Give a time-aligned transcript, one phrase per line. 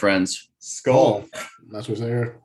[0.00, 0.48] Skull, my friends.
[0.58, 1.24] Skull.
[1.70, 2.40] That's what's there.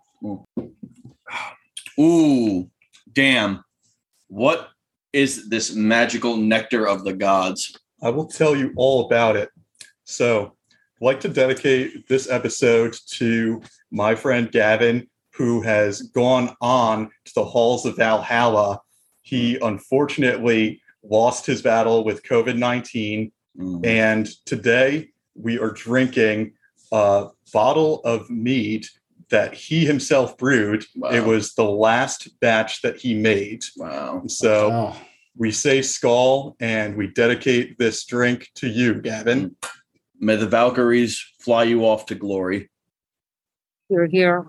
[2.00, 2.70] Ooh,
[3.14, 3.64] damn.
[4.28, 4.70] What
[5.14, 7.78] is this magical nectar of the gods?
[8.04, 9.50] I will tell you all about it.
[10.04, 10.54] So,
[11.02, 17.34] I'd like to dedicate this episode to my friend Gavin, who has gone on to
[17.36, 18.80] the halls of Valhalla.
[19.22, 23.32] He unfortunately lost his battle with COVID 19.
[23.58, 23.86] Mm.
[23.86, 26.54] And today we are drinking
[26.92, 28.86] a bottle of mead
[29.30, 30.86] that he himself brewed.
[30.96, 31.10] Wow.
[31.12, 33.64] It was the last batch that he made.
[33.78, 34.24] Wow.
[34.28, 34.98] So Oh,
[35.38, 39.50] we say skull and we dedicate this drink to you, Gavin.
[39.62, 39.70] Mm.
[40.20, 42.70] May the Valkyries fly you off to glory.
[43.90, 44.46] You're here.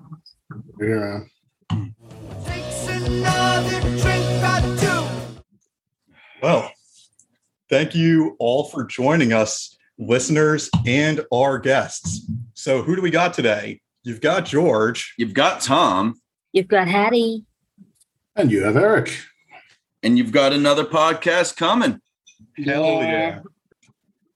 [0.80, 1.20] yeah.
[2.44, 5.42] Takes another drink or two.
[6.42, 6.70] Well,
[7.68, 12.30] thank you all for joining us, listeners and our guests.
[12.58, 13.82] So, who do we got today?
[14.02, 15.12] You've got George.
[15.18, 16.14] You've got Tom,
[16.54, 17.44] You've got Hattie.
[18.34, 19.14] And you have Eric.
[20.02, 22.00] and you've got another podcast coming.
[22.64, 23.40] Hell yeah.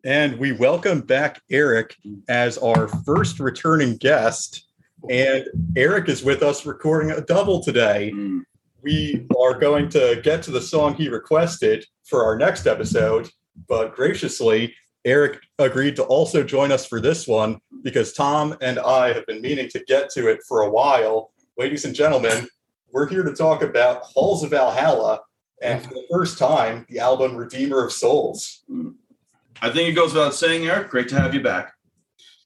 [0.05, 1.97] And we welcome back Eric
[2.29, 4.67] as our first returning guest.
[5.09, 8.13] And Eric is with us recording a double today.
[8.15, 8.43] Mm.
[8.83, 13.31] We are going to get to the song he requested for our next episode,
[13.67, 19.13] but graciously, Eric agreed to also join us for this one because Tom and I
[19.13, 21.33] have been meaning to get to it for a while.
[21.57, 22.47] Ladies and gentlemen,
[22.93, 25.21] we're here to talk about Halls of Valhalla
[25.63, 28.65] and for the first time, the album Redeemer of Souls.
[29.61, 30.89] I think it goes without saying, Eric.
[30.89, 31.75] Great to have you back.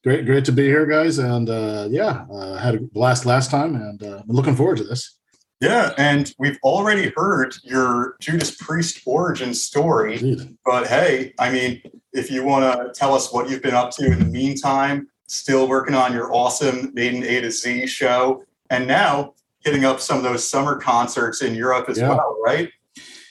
[0.03, 1.19] Great, great to be here, guys.
[1.19, 4.85] And uh, yeah, uh, had a blast last time, and uh, I'm looking forward to
[4.85, 5.17] this.
[5.61, 10.15] Yeah, and we've already heard your Judas Priest origin story.
[10.15, 10.59] Indeed.
[10.65, 11.81] But hey, I mean,
[12.15, 15.69] if you want to tell us what you've been up to in the meantime, still
[15.69, 20.23] working on your awesome Maiden A to Z show, and now hitting up some of
[20.23, 22.11] those summer concerts in Europe as Yeah.
[22.11, 22.71] well, right?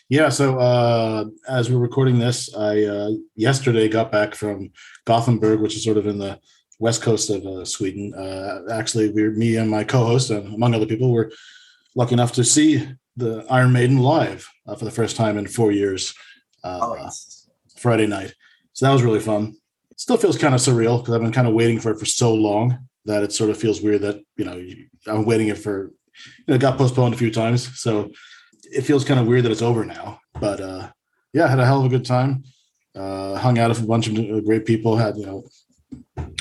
[0.09, 0.29] Yeah.
[0.29, 4.71] So uh, as we're recording this, I uh, yesterday got back from
[5.05, 6.39] Gothenburg, which is sort of in the
[6.79, 8.13] west coast of uh, Sweden.
[8.13, 11.31] Uh, actually, we're me and my co-host, and among other people, were
[11.95, 15.71] lucky enough to see the Iron Maiden live uh, for the first time in four
[15.71, 16.13] years.
[16.63, 17.09] Uh,
[17.77, 18.33] Friday night.
[18.73, 19.55] So that was really fun.
[19.95, 22.33] Still feels kind of surreal because I've been kind of waiting for it for so
[22.33, 24.61] long that it sort of feels weird that, you know,
[25.07, 25.91] I'm waiting it for,
[26.39, 27.79] you know, it got postponed a few times.
[27.79, 28.11] So
[28.63, 30.19] it feels kind of weird that it's over now.
[30.39, 30.89] But uh,
[31.31, 32.43] yeah, I had a hell of a good time.
[32.95, 35.43] Uh, hung out with a bunch of uh, great people, had, you know,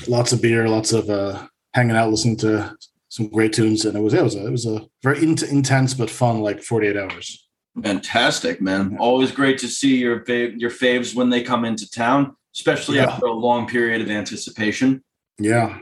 [0.06, 2.74] lots of beer, lots of uh, hanging out, listening to
[3.08, 3.84] some great tunes.
[3.84, 6.62] And it was, it was, a, it was a very in- intense but fun, like
[6.62, 7.48] 48 hours.
[7.82, 8.96] Fantastic, man.
[8.98, 13.10] Always great to see your fav- your faves when they come into town, especially Yeah.
[13.10, 15.02] after a long period of anticipation.
[15.38, 15.78] Yeah.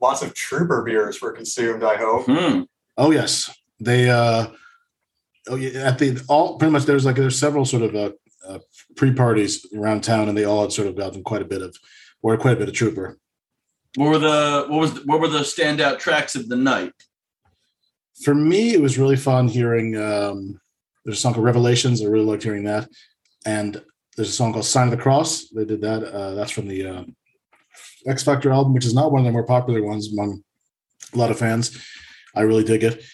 [0.00, 2.26] Lots of trooper beers were consumed, I hope.
[2.26, 2.62] Hmm.
[2.96, 4.08] Oh yes, they.
[4.08, 4.46] uh
[5.48, 6.86] Oh yeah, at the all pretty much.
[6.86, 8.10] There's like there's several sort of uh,
[8.48, 8.58] uh,
[8.96, 11.76] pre parties around town, and they all had sort of gotten quite a bit of,
[12.20, 13.16] or quite a bit of trooper.
[13.94, 16.92] What were the what was what were the standout tracks of the night?
[18.24, 19.96] For me, it was really fun hearing.
[19.96, 20.60] um
[21.06, 22.02] There's a song called Revelations.
[22.02, 22.88] I really liked hearing that,
[23.46, 23.80] and
[24.16, 25.50] there's a song called Sign of the Cross.
[25.50, 26.02] They did that.
[26.02, 27.04] Uh, that's from the uh,
[28.08, 30.42] X Factor album, which is not one of the more popular ones among
[31.14, 31.80] a lot of fans.
[32.34, 33.04] I really dig it.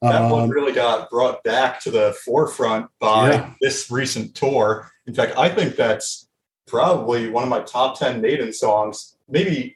[0.00, 3.54] That one Um, really got brought back to the forefront by Yeah.
[3.60, 4.88] this recent tour.
[5.08, 6.28] In fact, I think that's
[6.68, 9.74] probably one of my top 10 Maiden songs, maybe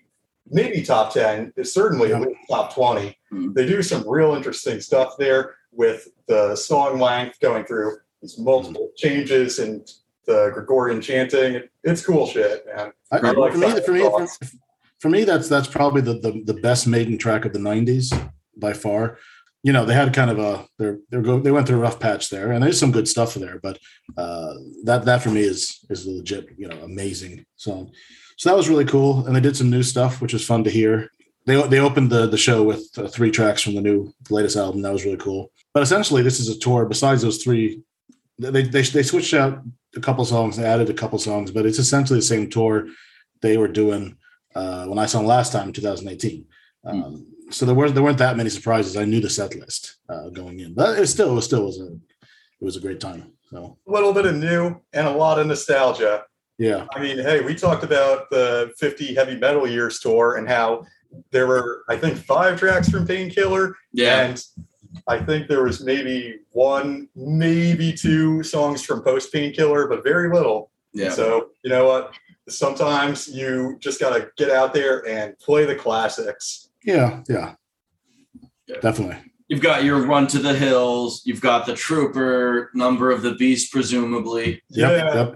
[0.49, 2.17] maybe top 10, certainly Yeah.
[2.21, 3.17] at least top 20.
[3.31, 3.53] Hmm.
[3.53, 8.91] They do some real interesting stuff there with the song length going through these multiple
[8.97, 9.91] changes and
[10.27, 11.63] the Gregorian chanting.
[11.83, 12.93] It's cool shit, man.
[13.11, 14.29] I, I like for me, for me, for,
[15.01, 18.13] for me, that's that's probably the, the the best Maiden track of the '90s
[18.57, 19.19] by far.
[19.65, 22.01] You know, they had kind of a they're they're go, they went through a rough
[22.01, 23.59] patch there, and there's some good stuff there.
[23.63, 23.79] But
[24.17, 24.55] uh,
[24.85, 27.93] that that for me is is a legit, you know, amazing song.
[28.37, 30.71] So that was really cool, and they did some new stuff, which was fun to
[30.71, 31.11] hear.
[31.47, 34.57] They they opened the the show with uh, three tracks from the new the latest
[34.57, 34.83] album.
[34.83, 35.52] That was really cool.
[35.75, 36.85] But essentially, this is a tour.
[36.87, 37.83] Besides those three,
[38.39, 39.63] they they they switched out
[39.97, 42.89] a couple songs, they added a couple songs, but it's essentially the same tour
[43.41, 44.17] they were doing
[44.55, 46.45] uh, when I saw them last time in 2018.
[46.85, 48.97] Um, So there weren't there weren't that many surprises.
[48.97, 51.79] I knew the set list uh, going in, but it still it was still was
[51.81, 51.89] a
[52.61, 53.33] it was a great time.
[53.51, 56.25] So A little bit of new and a lot of nostalgia.
[56.59, 60.85] yeah, I mean, hey, we talked about the 50 Heavy Metal Years tour and how
[61.31, 63.75] there were, I think, five tracks from Painkiller.
[63.93, 64.23] Yeah.
[64.25, 64.43] And
[65.07, 70.71] I think there was maybe one, maybe two songs from Post Painkiller, but very little.
[70.93, 71.11] Yeah.
[71.11, 72.13] So, you know what?
[72.49, 76.71] sometimes you just got to get out there and play the classics.
[76.85, 77.55] Yeah, yeah,
[78.67, 78.81] Yeah.
[78.81, 79.17] definitely.
[79.49, 81.23] You've got your run to the hills.
[81.25, 84.61] You've got the trooper, number of the beast, presumably.
[84.71, 85.15] Yep, Yeah.
[85.15, 85.35] yep.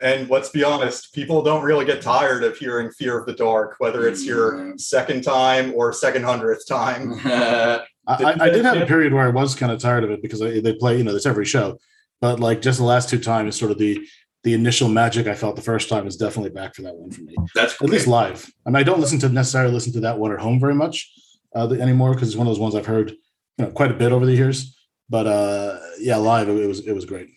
[0.00, 3.76] And let's be honest, people don't really get tired of hearing Fear of the Dark,
[3.78, 7.20] whether it's your second time or second hundredth time.
[8.06, 10.22] I, Did I, did have a period where I was kind of tired of it
[10.22, 11.78] because I, they play, you know, it's every show.
[12.20, 14.06] But like just the last two times, sort of the
[14.44, 17.22] the initial magic I felt the first time is definitely back for that one for
[17.22, 17.34] me.
[17.54, 18.50] That's At least live.
[18.66, 21.12] I mean, I don't listen to necessarily listen to that one at home very much
[21.54, 23.94] uh, the- anymore because it's one of those ones I've heard, you know, quite a
[23.94, 24.76] bit over the years.
[25.08, 27.28] But uh, yeah, live it, was it was great.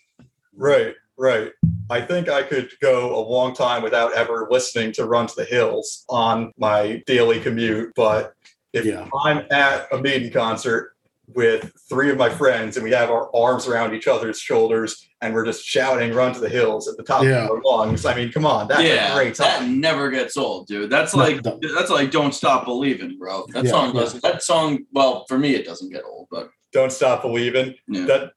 [0.56, 1.51] Right, right.
[1.89, 5.45] I think I could go a long time without ever listening to Run to the
[5.45, 7.91] Hills on my daily commute.
[7.95, 8.33] But
[8.75, 9.07] if Yeah.
[9.24, 10.92] I'm at a Maiden concert
[11.33, 15.33] with three of my friends and we have our arms around each other's shoulders and
[15.33, 17.45] we're just shouting Run to the Hills at the top Yeah.
[17.45, 20.68] of our lungs, I mean, come on, that's yeah, a great that never gets old,
[20.68, 20.92] dude.
[20.92, 21.57] That's like no.
[21.75, 23.48] that's like "Don't Stop Believing," bro.
[23.54, 24.01] That Yeah, song yeah.
[24.01, 24.22] doesn't.
[24.22, 27.74] That song, well, for me, it doesn't get old, but Don't stop believing.
[27.88, 28.06] yeah.
[28.06, 28.31] That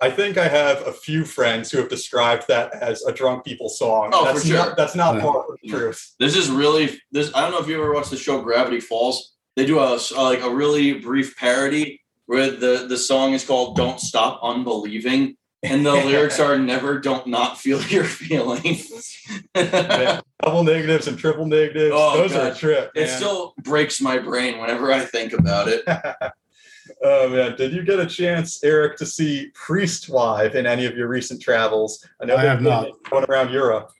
[0.00, 3.68] I think I have a few friends who have described that as a drunk people
[3.68, 4.10] song.
[4.12, 4.56] Oh, for that's sure.
[4.58, 5.22] not that's not Yeah.
[5.22, 6.14] part of the truth.
[6.20, 7.32] This is really this.
[7.34, 9.32] I don't know if you ever watched the show Gravity Falls.
[9.58, 13.74] They do a s- like a really brief parody where the the song is called
[13.74, 19.18] "Don't Stop Unbelieving," and the lyrics are "Never, don't not feel your feelings."
[19.56, 20.20] Yeah.
[20.44, 21.92] Double negatives and triple negatives.
[21.92, 22.56] Oh, those are a God.
[22.56, 22.92] trip.
[22.94, 25.82] It still breaks my brain whenever I think about it.
[27.02, 30.96] oh man, did you get a chance, Eric, to see Priest live in any of
[30.96, 32.06] your recent travels?
[32.22, 32.90] I know I they've not.
[33.10, 33.90] going around Europe.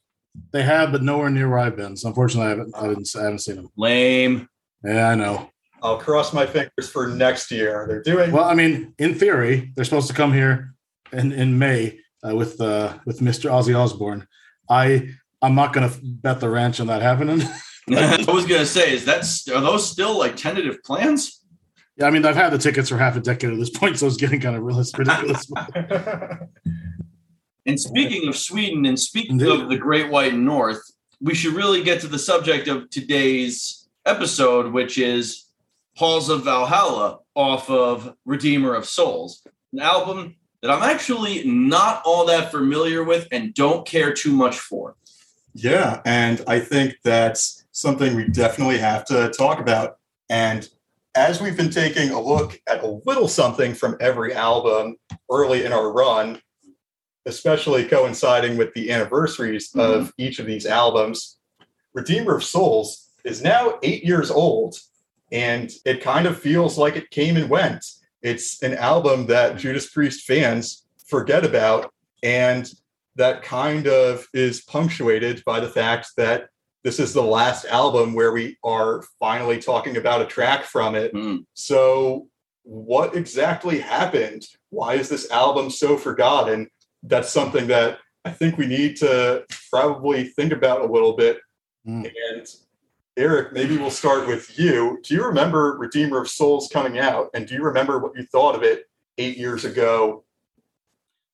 [0.53, 1.97] They have, but nowhere near where I've been.
[1.97, 3.73] So unfortunately, I haven't I haven't, I haven't seen them.
[3.77, 4.49] Lame.
[4.85, 5.51] Yeah, I know.
[5.83, 7.87] I'll cross my fingers for next year.
[7.89, 10.75] They're doing Well, I mean, in theory, they're supposed to come here
[11.13, 13.51] in in May uh, with uh, with Mr.
[13.51, 14.27] Ozzy Osbourne.
[14.69, 15.11] I
[15.41, 17.43] I'm not going to bet the ranch on that happening.
[17.91, 21.43] I was gonna say, is that are those still like tentative plans?
[21.97, 24.07] yeah, I mean, I've had the tickets for half a decade at this point, so
[24.07, 25.51] it's getting kind of realis- ridiculous.
[27.67, 29.61] And speaking of Sweden, and speaking Indeed.
[29.61, 30.81] of the Great White North,
[31.21, 33.78] we should really get to the subject of today's
[34.09, 35.45] episode, which is
[35.97, 42.27] Halls of Valhalla off of Redeemer of Souls, an album that I'm actually not all
[42.27, 44.97] that familiar with and don't care too much for.
[45.55, 49.99] Yeah, and I think that's something we definitely have to talk about.
[50.29, 50.69] And
[51.15, 54.97] as we've been taking a look at a little something from every album
[55.31, 56.41] early in our run,
[57.27, 59.81] especially coinciding with the anniversaries mm-hmm.
[59.81, 61.39] of each of these albums,
[61.93, 64.77] Redeemer of Souls is now eight years old,
[65.31, 67.85] and it kind of feels like it came and went.
[68.23, 71.93] It's an album that Judas Priest fans forget about,
[72.23, 72.69] and
[73.17, 76.49] that kind of is punctuated by the fact that
[76.85, 81.13] this is the last album where we are finally talking about a track from it.
[81.13, 81.45] Mm.
[81.55, 82.29] So,
[82.63, 84.45] what exactly happened?
[84.71, 86.69] Why is this album so forgotten?
[87.03, 91.39] That's something that I think we need to probably think about a little bit.
[91.87, 92.11] Mm.
[92.33, 92.47] And
[93.19, 95.01] Eric, maybe we'll start with you.
[95.03, 97.31] Do you remember Redeemer of Souls coming out?
[97.35, 98.85] And do you remember what you thought of it
[99.19, 100.25] eight years ago?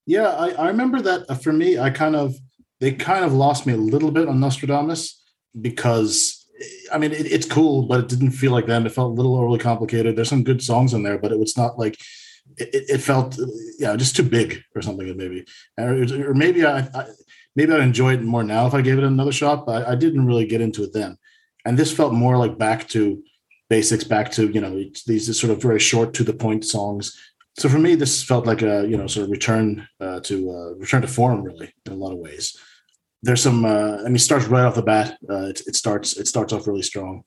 [0.07, 2.35] Yeah, I, I remember that uh, for me, I kind of
[2.81, 5.23] they kind of lost me a little bit on Nostradamus
[5.61, 6.47] because
[6.91, 8.87] I mean it, it's cool, but it didn't feel like them.
[8.87, 10.17] It felt a little overly complicated.
[10.17, 11.99] There's some good songs in there, but it was not like
[12.57, 13.39] it, it- felt
[13.79, 15.45] yeah just too big or something maybe,
[15.79, 17.07] or, or maybe I, I
[17.57, 19.67] maybe I'd enjoy it more now if I gave it another shot.
[19.67, 21.19] But I, I didn't really get into it then,
[21.65, 23.23] and this felt more like back to
[23.71, 27.19] basics, back to you know these sort of very short to the point songs.
[27.59, 30.75] So for me this felt like a you know sort of return uh, to uh,
[30.75, 32.57] return to form really in a lot of ways.
[33.23, 36.27] There's some uh, i mean starts right off the bat uh, it, it starts it
[36.29, 37.25] starts off really strong.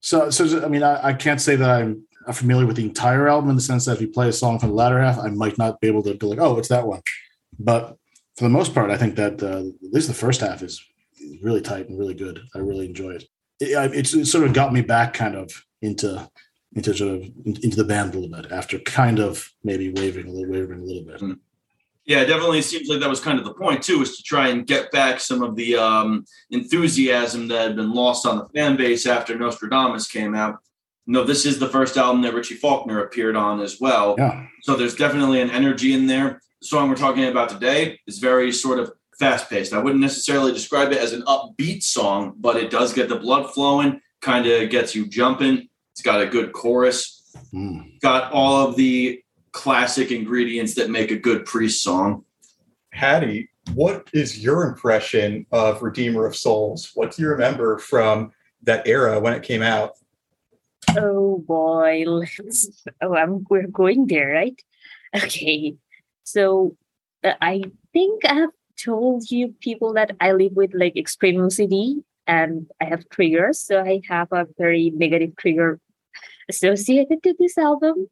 [0.00, 3.50] So so i mean I, I can't say that i'm familiar with the entire album
[3.50, 5.58] in the sense that if you play a song from the latter half i might
[5.58, 7.02] not be able to be like oh it's that one.
[7.58, 7.96] But
[8.36, 10.74] for the most part i think that uh, at least the first half is
[11.42, 12.36] really tight and really good.
[12.54, 13.24] I really enjoy it
[13.64, 16.28] it, it's, it sort of got me back kind of into
[16.74, 20.30] into sort of into the band a little bit after kind of maybe wavering a
[20.30, 21.38] little wavering a little bit.
[22.06, 24.66] Yeah, definitely seems like that was kind of the point too, is to try and
[24.66, 29.06] get back some of the um, enthusiasm that had been lost on the fan base
[29.06, 30.58] after Nostradamus came out.
[31.06, 34.16] No, this is the first album that Richie Faulkner appeared on as well.
[34.18, 36.40] Yeah, So there's definitely an energy in there.
[36.60, 39.72] The song we're talking about today is very sort of fast paced.
[39.72, 43.52] I wouldn't necessarily describe it as an upbeat song, but it does get the blood
[43.52, 45.68] flowing, kind of gets you jumping.
[45.92, 47.20] It's got a good chorus,
[47.52, 48.00] Mm.
[48.00, 52.24] got all of the classic ingredients that make a good priest song.
[52.92, 56.90] Hattie, what is your impression of Redeemer of Souls?
[56.94, 59.92] What do you remember from that era when it came out?
[60.96, 62.04] Oh boy.
[63.00, 64.60] Oh, I'm, we're going there, right?
[65.16, 65.76] Okay.
[66.24, 66.76] So
[67.22, 68.50] uh, I think I have
[68.82, 73.60] told you people that I live with like extreme OCD and I have triggers.
[73.60, 75.80] So I have a very negative trigger
[76.48, 78.08] associated to this album.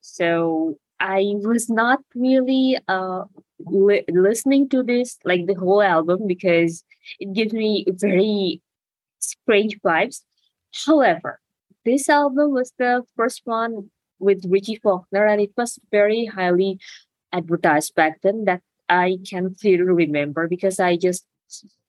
[0.00, 3.24] So I was not really uh
[3.58, 6.84] li- listening to this like the whole album because
[7.18, 8.60] it gives me very
[9.18, 10.22] strange vibes.
[10.86, 11.40] However,
[11.84, 16.78] this album was the first one with Richie Faulkner, and it was very highly
[17.32, 21.24] advertised back then that I can clearly remember because I just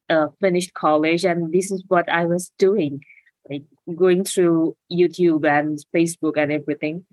[0.09, 3.03] uh, finished college and this is what I was doing,
[3.49, 7.05] like going through YouTube and Facebook and everything.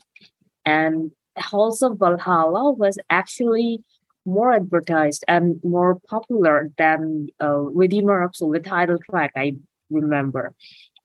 [0.64, 3.82] And Halls of Valhalla was actually
[4.25, 9.56] more advertised and more popular than uh, Redeemer of Soul, the title track, I
[9.90, 10.54] remember.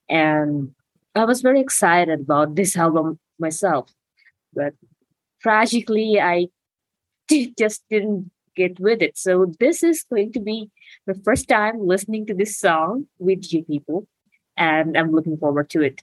[0.07, 0.75] And
[1.15, 3.89] I was very excited about this album myself,
[4.53, 4.73] but
[5.41, 6.49] tragically, I
[7.57, 9.17] just didn't get with it.
[9.17, 10.69] So this is going to be
[11.05, 14.07] the first time listening to this song with you people,
[14.57, 16.01] and I'm looking forward to it.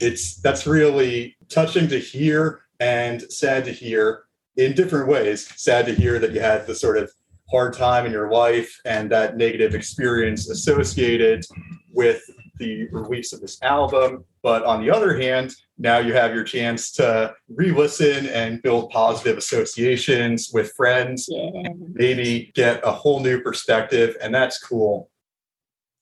[0.00, 4.24] It's that's really touching to hear and sad to hear
[4.56, 5.50] in different ways.
[5.56, 7.10] Sad to hear that you had the sort of
[7.50, 11.44] hard time in your life and that negative experience associated
[11.92, 12.22] with
[12.58, 14.24] the release of this album.
[14.46, 18.90] But on the other hand, now you have your chance to re listen and build
[18.90, 21.50] positive associations with friends, Yeah,
[21.92, 24.16] maybe get a whole new perspective.
[24.22, 25.10] And that's cool.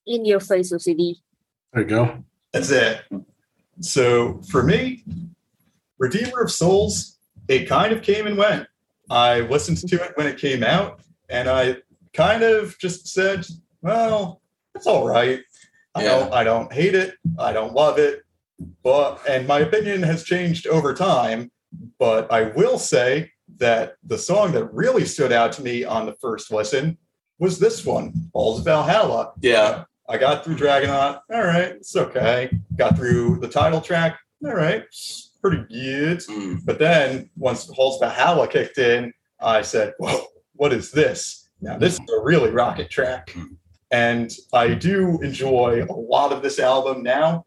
[0.06, 1.14] in your face, OCD.
[1.72, 2.22] There you go.
[2.52, 3.00] That's it.
[3.80, 5.02] So for me,
[5.96, 7.16] Redeemer of Souls,
[7.48, 8.66] it kind of came and went.
[9.08, 11.78] I listened to it when it came out, and I
[12.12, 13.46] kind of just said,
[13.80, 14.42] "Well,
[14.74, 15.40] it's all right.
[15.94, 16.18] I Yeah.
[16.18, 17.14] don't, I don't hate it.
[17.38, 18.23] I don't love it,
[18.82, 21.50] but and my opinion has changed over time.
[21.98, 26.14] But I will say that the song that really stood out to me on the
[26.14, 26.96] first listen
[27.38, 29.32] was this one, of Valhalla.
[29.40, 29.84] Yeah.
[30.08, 31.20] I got through Dragonaut.
[31.32, 32.50] All right, it's okay.
[32.76, 34.18] Got through the title track.
[34.44, 34.84] All right,
[35.40, 36.18] pretty good.
[36.18, 36.64] Mm.
[36.64, 41.48] But then once Halls Valhalla kicked in, I said, "Whoa, what is this?
[41.60, 43.34] Now this is a really rocket track."
[43.90, 47.46] And I do enjoy a lot of this album now,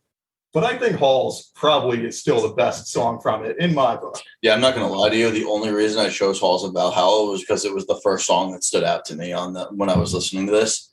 [0.58, 4.20] but I think Halls probably is still the best song from it in my book.
[4.42, 5.30] Yeah, I'm not gonna lie to you.
[5.30, 8.54] The only reason I chose Halls of Valhalla was because it was the first song
[8.54, 10.92] that stood out to me on the when I was listening to this,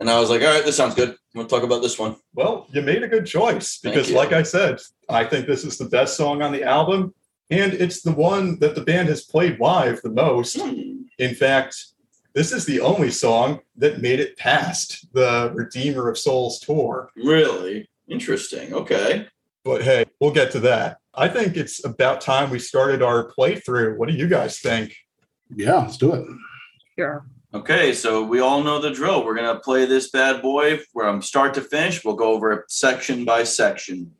[0.00, 1.10] and I was like, "All right, this sounds good.
[1.10, 4.42] I'm gonna talk about this one." Well, you made a good choice because, like I
[4.42, 7.14] said, I think this is the best song on the album,
[7.50, 10.60] and it's the one that the band has played live the most.
[10.60, 11.02] Hmm.
[11.20, 11.76] In fact,
[12.34, 17.10] this is the only song that made it past the Redeemer of Souls tour.
[17.14, 18.74] Really interesting.
[18.74, 19.26] Okay.
[19.64, 20.98] But hey, we'll get to that.
[21.14, 23.96] I think it's about time we started our playthrough.
[23.96, 24.94] What do you guys think?
[25.54, 26.26] Yeah, let's do it.
[26.98, 27.26] Sure.
[27.54, 29.24] Okay, so we all know the drill.
[29.24, 32.04] We're gonna play this bad boy from start to finish.
[32.04, 34.12] We'll go over it section by section.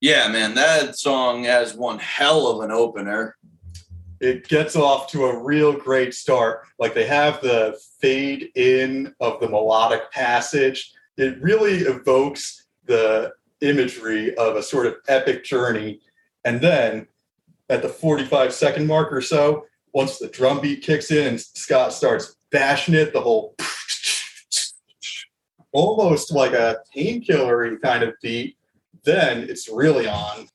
[0.00, 3.36] Yeah, man, that song has one hell of an opener.
[4.20, 6.66] It gets off to a real great start.
[6.78, 10.92] Like they have the fade in of the melodic passage.
[11.16, 16.00] It really evokes the imagery of a sort of epic journey.
[16.44, 17.08] And then
[17.68, 21.92] at the 45 second mark or so, once the drum beat kicks in and Scott
[21.92, 23.54] starts bashing it, the whole
[25.76, 28.56] almost like a painkillery kind of beat,
[29.04, 30.48] then it's really on.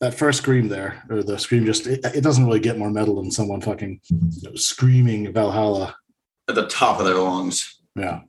[0.00, 3.16] that first scream there, or the scream just it, it doesn't really get more metal
[3.16, 5.96] than someone fucking you know, screaming Valhalla.
[6.48, 7.80] At the top of their lungs.
[7.96, 8.20] Yeah.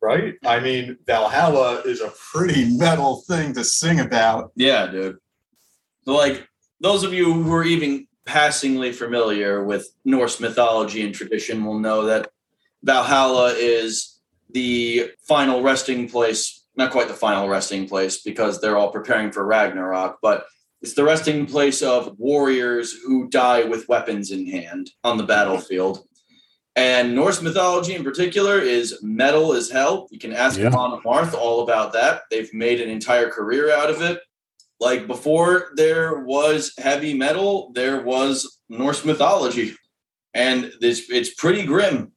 [0.00, 0.34] Right?
[0.44, 4.52] I mean, Valhalla is a pretty metal thing to sing about.
[4.56, 5.18] Yeah, dude.
[6.04, 6.48] So, like,
[6.80, 12.06] those of you who are even passingly familiar with Norse mythology and tradition will know
[12.06, 12.30] that
[12.84, 14.17] Valhalla is
[14.50, 19.44] the final resting place, not quite the final resting place because they're all preparing for
[19.44, 20.46] Ragnarok, but
[20.80, 26.04] it's the resting place of warriors who die with weapons in hand on the battlefield.
[26.76, 30.06] And Norse mythology in particular is metal as hell.
[30.12, 30.68] You can ask Yeah.
[30.68, 32.22] Amon Amarth all about that.
[32.30, 34.20] They've made an entire career out of it.
[34.78, 39.74] Like before there was heavy metal, there was Norse mythology.
[40.34, 42.12] And this it's pretty grim.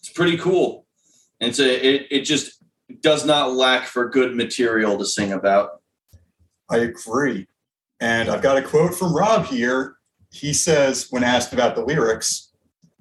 [0.00, 0.85] It's pretty cool.
[1.40, 2.62] And a, it, it just
[3.00, 5.82] does not lack for good material to sing about.
[6.70, 7.46] I agree.
[8.00, 9.96] And I've got a quote from Rob here.
[10.30, 12.52] He says, when asked about the lyrics,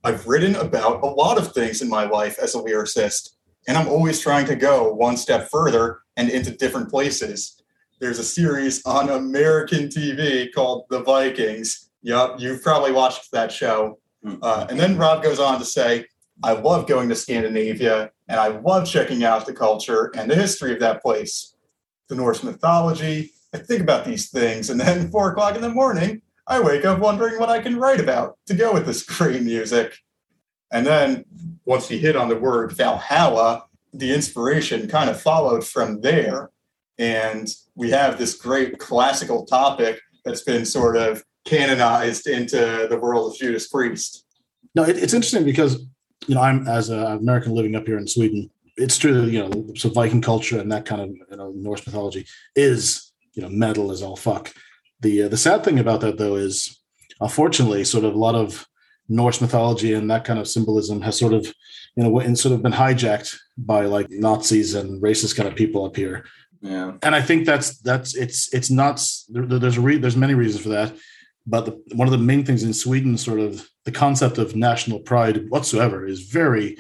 [0.04, 3.32] I've written about a lot of things in my life as a lyricist,
[3.68, 7.62] and I'm always trying to go one step further and into different places.
[8.00, 11.89] There's a series on American TV called The Vikings.
[12.04, 14.00] Yup, you've probably watched that show.
[14.24, 14.36] Hmm.
[14.42, 16.06] Uh, and then Rob goes on to say,
[16.44, 20.74] I love going to Scandinavia and I love checking out the culture and the history
[20.74, 21.55] of that place.
[22.09, 26.22] The Norse mythology, I think about these things, and then four o'clock in the morning,
[26.48, 29.98] I wake up wondering what I can write about to go with this great music.
[30.72, 31.25] And then
[31.66, 36.51] once he hit on the word Valhalla, the inspiration kind of followed from there.
[36.98, 43.31] And we have this great classical topic that's been sort of canonized into the world
[43.31, 44.25] of Judas Priest.
[44.74, 45.85] No, it, it's interesting because
[46.28, 48.50] you know I'm as an American living up here in Sweden.
[48.78, 51.86] It's true that you know so Viking culture and that kind of you know Norse
[51.86, 52.25] mythology
[52.56, 54.54] is you know metal is all fuck.
[55.01, 56.80] The uh, the sad thing about that though is
[57.22, 58.66] unfortunately sort of a lot of
[59.08, 61.46] Norse mythology and that kind of symbolism has sort of
[61.96, 65.86] you know and sort of been hijacked by like Nazis and racist kind of people
[65.86, 66.25] up here
[66.62, 66.94] Yeah.
[67.04, 70.64] and I think that's that's it's it's not there, there's a re, there's many reasons
[70.64, 70.94] for that,
[71.48, 75.00] but the, one of the main things in Sweden, sort of the concept of national
[75.00, 76.77] pride whatsoever, is very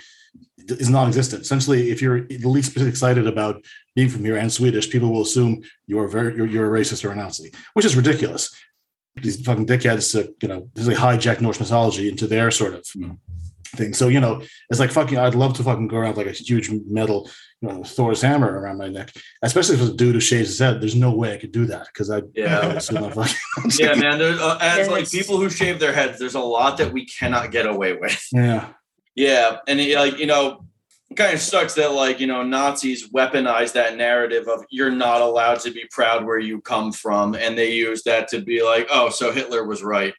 [0.67, 1.43] is non-existent.
[1.43, 3.63] Essentially, if you're the least bit excited about
[3.95, 7.11] being from here and Swedish, people will assume you're very you're, you're a racist or
[7.11, 8.53] a Nazi, which is ridiculous.
[9.21, 12.85] These fucking dickheads, uh, you know, they hijack Norse mythology into their sort of
[13.75, 13.93] thing.
[13.93, 15.17] So you know, it's like fucking.
[15.17, 17.29] I'd love to fucking go around with like a huge metal,
[17.67, 20.59] you know, Thor's hammer around my neck, especially if it's a dude who shaves his
[20.59, 20.81] head.
[20.81, 22.65] There's no way I could do that because I Yeah.
[22.77, 23.35] assume I'm fucking-
[23.79, 24.19] Yeah, man.
[24.19, 27.51] There's, uh, as like people who shave their heads, there's a lot that we cannot
[27.51, 28.21] get away with.
[28.31, 28.69] yeah,
[29.15, 30.65] Yeah, and it, like you know,
[31.09, 35.21] it kind of sucks that like you know Nazis weaponize that narrative of you're not
[35.21, 38.87] allowed to be proud where you come from, and they use that to be like,
[38.91, 40.13] oh, so Hitler was right.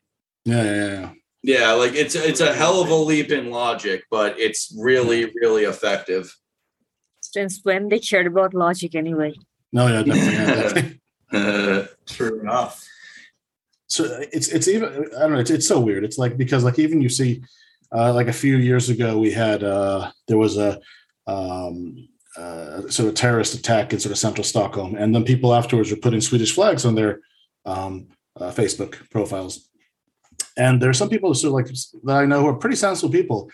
[0.44, 1.10] yeah, yeah, yeah.
[1.42, 5.64] Yeah, like it's it's a hell of a leap in logic, but it's really really
[5.64, 6.34] effective.
[7.32, 9.34] Since when they cared about logic anyway?
[9.72, 10.32] No, yeah, definitely.
[10.32, 11.00] Yeah,
[11.32, 11.88] definitely.
[12.06, 12.84] True enough.
[13.88, 15.38] so it's it's even I don't know.
[15.38, 16.04] It's, it's so weird.
[16.04, 17.42] It's like because like even you see,
[17.92, 20.80] uh, like a few years ago we had uh, there was a
[21.26, 25.90] um, uh, sort of terrorist attack in sort of central Stockholm, and then people afterwards
[25.90, 27.20] were putting Swedish flags on their
[27.64, 28.08] um,
[28.38, 29.68] uh, Facebook profiles.
[30.56, 33.12] And there are some people sort of like that I know who are pretty sensible
[33.12, 33.50] people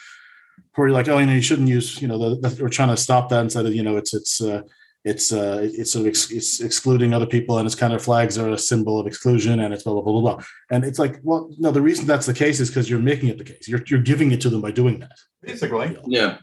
[0.74, 2.88] who are like, oh, you know, you shouldn't use, you know, the, the, we're trying
[2.88, 4.62] to stop that instead of, you know, it's it's uh,
[5.04, 8.38] it's uh, it's sort of ex- it's excluding other people, and it's kind of flags
[8.38, 10.44] are a symbol of exclusion, and it's blah blah blah blah blah.
[10.70, 13.38] And it's like, well, no, the reason that's the case is because you're making it
[13.38, 13.66] the case.
[13.66, 15.18] You're you're giving it to them by doing that.
[15.42, 15.96] Basically.
[16.06, 16.38] yeah,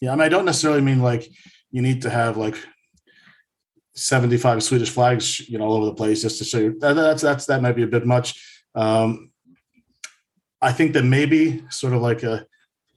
[0.00, 1.28] Yeah, I mean, I don't necessarily mean like
[1.70, 2.56] you need to have like
[3.94, 7.22] 75 Swedish flags, you know, all over the place just to show you that, that's
[7.22, 8.40] that's that might be a bit much.
[8.74, 9.30] Um,
[10.60, 12.46] I think that maybe sort of like a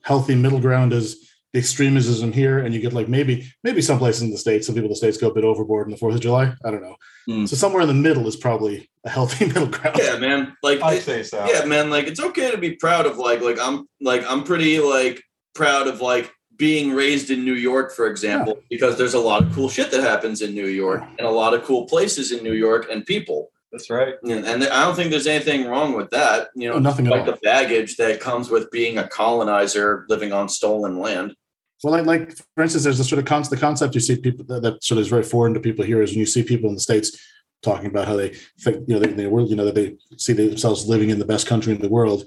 [0.08, 4.22] healthy middle ground is the extremism here, and you get like maybe maybe some places
[4.22, 6.15] in the states, some people in the states go a bit overboard in the Fourth
[6.15, 6.54] of July.
[6.63, 6.96] I don't know.
[7.28, 7.46] Hmm.
[7.46, 9.98] So somewhere in the middle is probably a healthy middle ground.
[10.02, 10.56] yeah, man.
[10.63, 11.46] Like I'd say so.
[11.46, 14.80] yeah man like it's okay to be proud of like like i'm like i'm pretty
[14.80, 15.22] like
[15.54, 19.54] proud of like being raised in new york for example because there's a lot of
[19.54, 22.54] cool shit that happens in new york and a lot of cool places in new
[22.54, 24.16] york and people That's right.
[24.24, 27.26] and, and i don't think there's anything wrong with that you know Oh, nothing like
[27.26, 31.36] the baggage that comes with being a colonizer living on stolen land
[31.84, 34.46] Well, like, like for instance, there's a sort of con- the concept you see people
[34.50, 36.70] that, that sort of is very foreign to people here is when you see people
[36.70, 37.10] in the states
[37.63, 38.30] talking about how they
[38.63, 41.26] think you know they, they were you know that they see themselves living in the
[41.34, 42.22] best country in the world.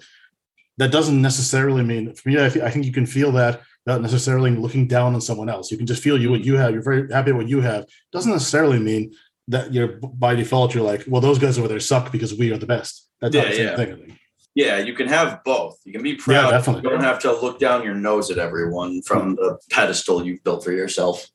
[0.78, 2.34] That doesn't necessarily mean for me.
[2.44, 5.70] I, th- I think you can feel that without necessarily looking down on someone else.
[5.70, 6.72] You can just feel you what you have.
[6.72, 7.84] You're very happy with what you have.
[8.12, 9.12] Doesn't necessarily mean
[9.50, 12.58] that you're by default you're like, well, those guys over there suck because we are
[12.58, 13.08] the best.
[13.20, 13.76] That's Yeah, the same yeah.
[13.76, 13.92] thing.
[13.92, 14.18] I think.
[14.54, 15.78] Yeah, you can have both.
[15.84, 16.46] You can be proud.
[16.46, 16.82] Yeah, definitely.
[16.82, 20.64] You don't have to look down your nose at everyone from the pedestal you've built
[20.64, 21.26] for yourself.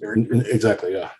[0.00, 0.92] Exactly.
[0.92, 1.10] Yeah.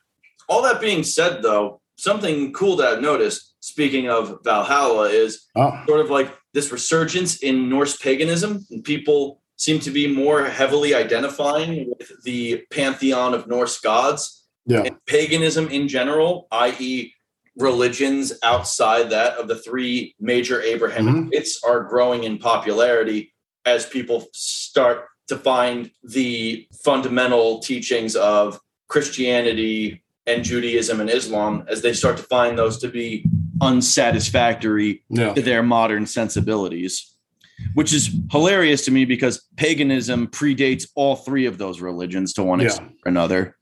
[0.48, 5.82] All that being said, though, something cool that I've noticed, speaking of Valhalla, is Oh,
[5.86, 8.64] sort of like this resurgence in Norse paganism.
[8.70, 14.37] And people seem to be more heavily identifying with the pantheon of Norse gods.
[14.68, 14.82] Yeah.
[14.84, 17.12] And paganism in general, i.e.,
[17.56, 21.30] religions outside that of the three major Abrahamic Mhm.
[21.32, 23.32] faiths, are growing in popularity
[23.66, 31.82] as people start to find the fundamental teachings of Christianity and Judaism and Islam as
[31.82, 33.24] they start to find those to be
[33.60, 35.34] unsatisfactory Yeah.
[35.34, 37.14] to their modern sensibilities,
[37.74, 42.60] which is hilarious to me because paganism predates all three of those religions to one
[42.60, 42.66] Yeah.
[42.66, 43.56] extent or another,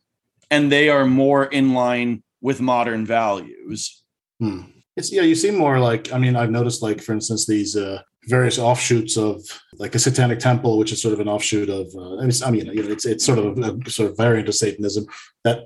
[0.50, 4.02] and they are more in line with modern values.
[4.40, 4.62] Hmm.
[4.96, 8.00] It's yeah, you see more like I mean, I've noticed like for instance these uh,
[8.28, 9.42] various offshoots of
[9.74, 12.82] like a satanic temple, which is sort of an offshoot of uh, I mean, you
[12.82, 15.06] know, it's it's sort of a, a sort of variant of Satanism
[15.44, 15.64] that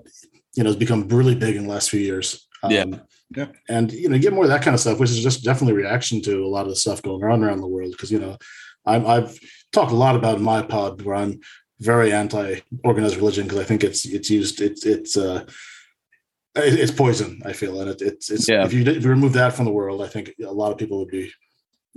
[0.55, 2.47] you know has become really big in the last few years.
[2.63, 2.85] Um, Yeah.
[3.37, 3.47] Yeah.
[3.69, 5.81] and you know, you get more of that kind of stuff, which is just definitely
[5.81, 7.93] reaction to a lot of the stuff going on around the world.
[7.93, 8.37] Because you know,
[8.85, 9.39] I'm, I've
[9.73, 11.41] talked a lot about my pod where I'm
[11.81, 15.45] very anti-organized religion because I think it's it's used it's it's uh
[16.57, 17.41] it's poison.
[17.45, 18.65] I feel, and it, it's it's Yeah.
[18.65, 20.99] if you if you remove that from the world, I think a lot of people
[20.99, 21.31] would be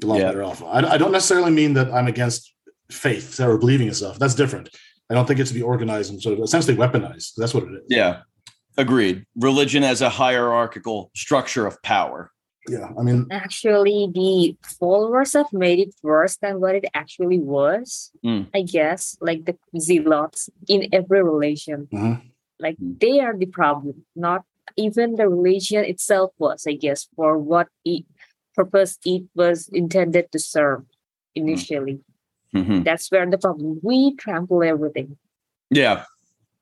[0.04, 0.26] a lot Yeah.
[0.26, 0.64] better off.
[0.64, 2.54] I, I don't necessarily mean that I'm against
[2.92, 4.20] faith or believing in stuff.
[4.20, 4.70] That's different.
[5.10, 7.34] I don't think it's to be organized and sort of essentially weaponized.
[7.38, 7.82] That's what it is.
[7.90, 8.22] Yeah,
[8.78, 9.26] agreed.
[9.36, 12.32] Religion as a hierarchical structure of power.
[12.70, 12.90] Yeah.
[12.98, 18.12] I mean, Actually, the followers have made it worse than what it actually was.
[18.24, 18.48] Mm.
[18.54, 22.22] I guess, like the zealots in every religion, Mhm.
[22.60, 23.00] like Mm.
[23.00, 24.46] they are the problem, not
[24.78, 26.66] even the religion itself was.
[26.66, 28.06] I guess for what it
[28.56, 30.86] purpose it was intended to serve
[31.36, 32.00] initially.
[32.54, 32.86] Mhm.
[32.86, 33.80] That's where the problem.
[33.84, 35.18] We trample everything.
[35.70, 36.06] Yeah,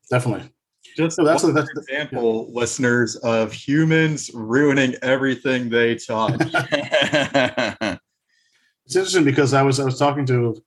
[0.10, 0.50] definitely.
[0.98, 6.40] Just So that's one that's example, listeners, of humans ruining everything they touch.
[8.86, 10.62] it's interesting because I was I was talking to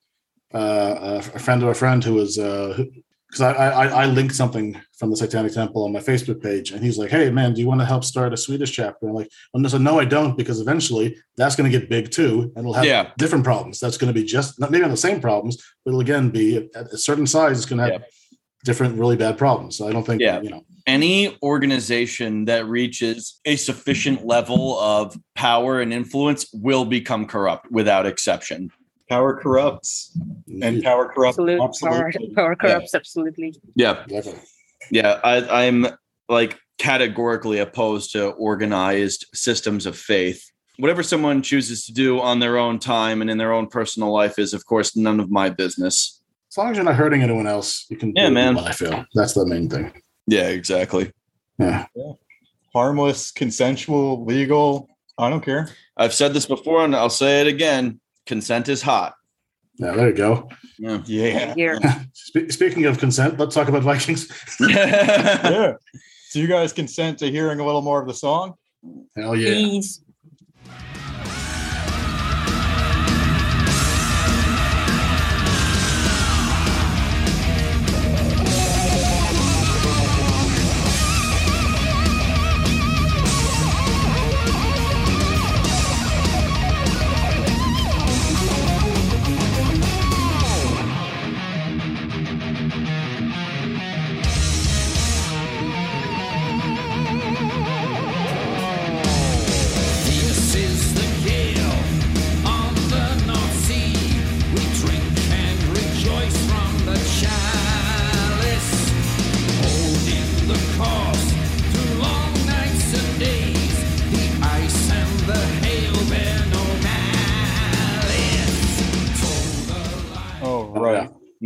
[0.54, 5.10] uh, a friend of a friend who was because I, I I linked something from
[5.10, 7.80] the Satanic Temple on my Facebook page, and he's like, "Hey man, do you want
[7.80, 10.60] to help start a Swedish chapter?" I'm like, "Well, no, so no, I don't, because
[10.60, 13.10] eventually that's going to get big too, and we'll have Yeah.
[13.18, 13.80] different problems.
[13.80, 16.70] That's going to be just not maybe not the same problems, but it'll again be
[16.74, 17.58] at a certain size.
[17.58, 18.04] It's going to have
[18.64, 19.76] different really bad problems.
[19.76, 20.40] So I don't think Yeah.
[20.40, 20.64] you know.
[20.86, 28.06] any organization that reaches a sufficient level of power and influence will become corrupt without
[28.06, 28.70] exception.
[29.08, 30.16] Power corrupts,
[30.62, 31.38] and power corrupts.
[31.38, 32.34] Absolute absolutely.
[32.34, 33.54] power corrupts absolutely.
[33.76, 34.40] Yeah, Definitely.
[34.90, 35.20] yeah.
[35.22, 35.86] I, I'm
[36.28, 40.50] like categorically opposed to organized systems of faith.
[40.78, 44.38] Whatever someone chooses to do on their own time and in their own personal life
[44.38, 46.20] is, of course, none of my business.
[46.54, 48.12] As long as you're not hurting anyone else, you can.
[48.14, 48.54] Yeah, do man.
[48.54, 49.90] what I feel that's the main thing.
[50.28, 51.10] Yeah, exactly.
[51.58, 51.86] Yeah.
[52.72, 54.88] Harmless, consensual, legal.
[55.18, 55.68] I don't care.
[55.96, 57.98] I've said this before and I'll say it again.
[58.26, 59.14] Consent is hot.
[59.78, 59.96] Yeah.
[59.96, 60.48] There you go.
[60.78, 61.02] Yeah.
[61.06, 61.54] Yeah.
[61.54, 61.80] Here.
[62.12, 64.30] Spe- speaking of consent, let's talk about Vikings.
[64.60, 65.72] yeah.
[66.28, 68.54] So you guys consent to hearing a little more of the song?
[69.16, 69.54] Hell yeah.
[69.54, 70.03] Please.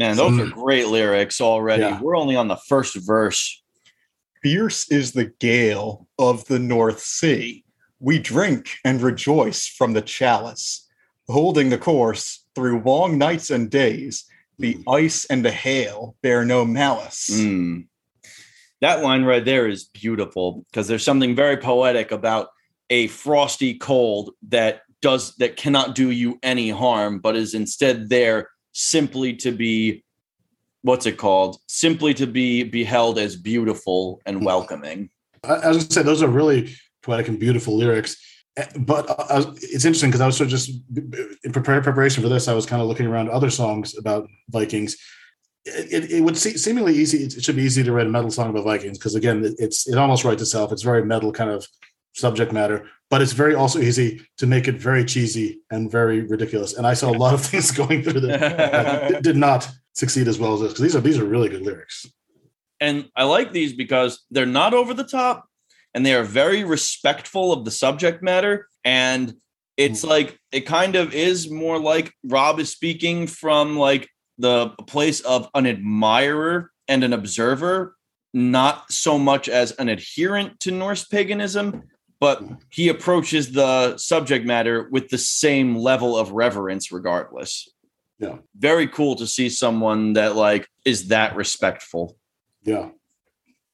[0.09, 1.83] Man, those are great lyrics already.
[1.83, 2.01] Yeah.
[2.01, 3.63] We're only on the first verse.
[4.43, 7.65] Fierce is the gale of the North Sea.
[8.01, 10.89] We drink and rejoice from the chalice,
[11.29, 14.25] holding the course through long nights and days.
[14.59, 17.29] The ice and the hail bear no malice.
[17.31, 17.87] Mm.
[18.81, 22.49] That line right there is beautiful because there's something very poetic about
[22.91, 28.49] a frosty cold that does that cannot do you any harm, but is instead there
[28.79, 30.05] simply to be
[30.83, 31.59] what's it called?
[31.67, 35.11] Simply to be beheld as beautiful and welcoming.
[35.43, 38.17] As I was going to say those are really poetic and beautiful lyrics.
[38.57, 40.71] Eh, But uh, it's interesting because I was sort of just
[41.45, 42.47] in preparation for this.
[42.47, 44.97] I was kind of looking around other songs about Vikings.
[45.65, 47.25] It, it, it would se- seemingly easy.
[47.25, 49.99] It should be easy to write a metal song about Vikings because again, it's it
[49.99, 50.71] almost writes itself.
[50.71, 51.67] It's very metal kind of
[52.19, 56.75] subject matter, but it's very also easy to make it very cheesy and very ridiculous.
[56.75, 60.55] And I saw a lot of things going through that did not succeed as well
[60.55, 62.07] as this because these are these are really good lyrics.
[62.81, 65.49] and I like these because they're not over the top
[65.95, 68.69] and they are very respectful of the subject matter.
[68.85, 69.35] And
[69.77, 70.09] it's hmm.
[70.09, 75.49] like it kind of is more like Rob is speaking from like the place of
[75.55, 77.97] an admirer and an observer,
[78.33, 81.83] not so much as an adherent to Norse paganism,
[82.21, 87.69] but he approaches the subject matter with the same level of reverence regardless.
[88.19, 88.39] Yeah.
[88.57, 92.17] Very cool to see someone that like is that respectful.
[92.63, 92.91] Yeah.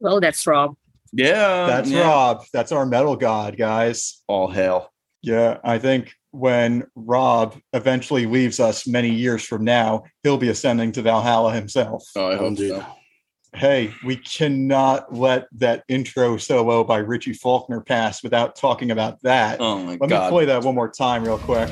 [0.00, 0.76] Well, that's Rob.
[1.12, 1.66] Yeah.
[1.66, 2.00] That's yeah.
[2.02, 2.44] Rob.
[2.52, 4.22] That's our metal god, guys.
[4.26, 4.90] All hail.
[5.24, 10.92] Yeah, I think when Rob eventually leaves us many years from now, he'll be ascending
[10.92, 12.04] to Valhalla himself.
[12.14, 12.68] Oh, I hope Indeed.
[12.68, 12.84] so.
[13.54, 19.60] Hey, we cannot let that intro solo by Richie Faulkner pass without talking about that.
[19.60, 20.24] Oh my Let god.
[20.24, 21.70] me play that one more time, real quick.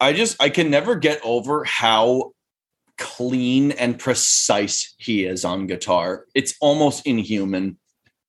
[0.00, 2.32] I just I can never get over how
[2.98, 6.26] clean and precise he is on guitar.
[6.34, 7.78] It's almost inhuman.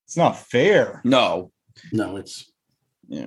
[0.06, 1.00] It's not fair.
[1.04, 1.52] No.
[1.92, 2.50] No, it's
[3.08, 3.26] Yeah,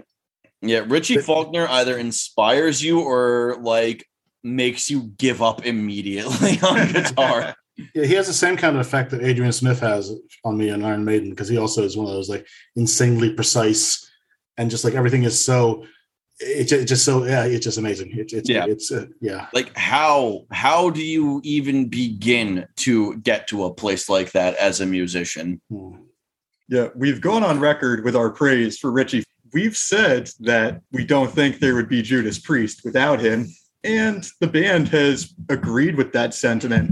[0.61, 4.05] Yeah, Richie But- Faulkner either inspires you or like
[4.43, 7.55] makes you give up immediately on guitar.
[7.95, 10.11] yeah, he has the same kind of effect that Adrian Smith has
[10.43, 14.09] on me on Iron Maiden because he also is one of those like insanely precise
[14.57, 15.85] and just like everything is so
[16.45, 18.65] it's ju- just so yeah it's just amazing it's it's Yeah.
[18.67, 24.09] it's uh, yeah like how how do you even begin to get to a place
[24.09, 25.61] like that as a musician?
[25.69, 25.95] Hmm.
[26.69, 29.23] Yeah, we've gone on record with our praise for Richie.
[29.53, 33.47] We've said that we don't think there would be Judas Priest without him,
[33.83, 36.91] and the band has agreed with that sentiment.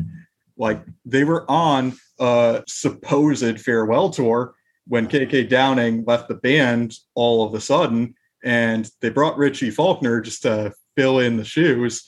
[0.58, 4.54] Like they were on a supposed farewell tour
[4.88, 10.22] when KK Downing left the band all of a sudden, and they brought Richie Faulkner
[10.22, 12.04] just to fill in the shoes.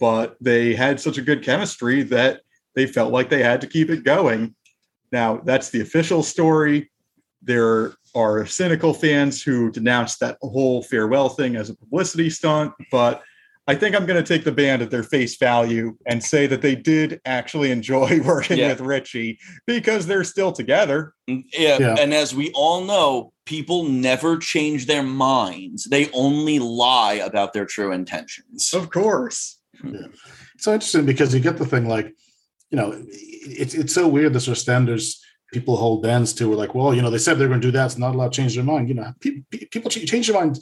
[0.00, 2.40] But they had such a good chemistry that
[2.74, 4.54] they felt like they had to keep it going.
[5.12, 6.90] Now, that's the official story.
[7.42, 13.22] There are cynical fans who denounce that whole farewell thing as a publicity stunt, but
[13.66, 16.60] I think I'm going to take the band at their face value and say that
[16.60, 18.68] they did actually enjoy working Yeah.
[18.68, 21.14] with Richie because they're still together.
[21.30, 21.94] Mm, yeah, Yeah.
[21.98, 25.84] and as we all know, people never change their minds.
[25.84, 28.72] They only lie about their true intentions.
[28.74, 29.58] Of course.
[29.82, 30.08] Yeah.
[30.54, 32.14] It's so interesting because you get the thing like
[32.70, 35.20] you know it's it's so weird the sort of standards
[35.52, 37.72] people hold bands to are like well you know they said they're going to do
[37.72, 40.26] that it's not allowed to change their mind you know pe- pe- people ch- change
[40.28, 40.56] their mind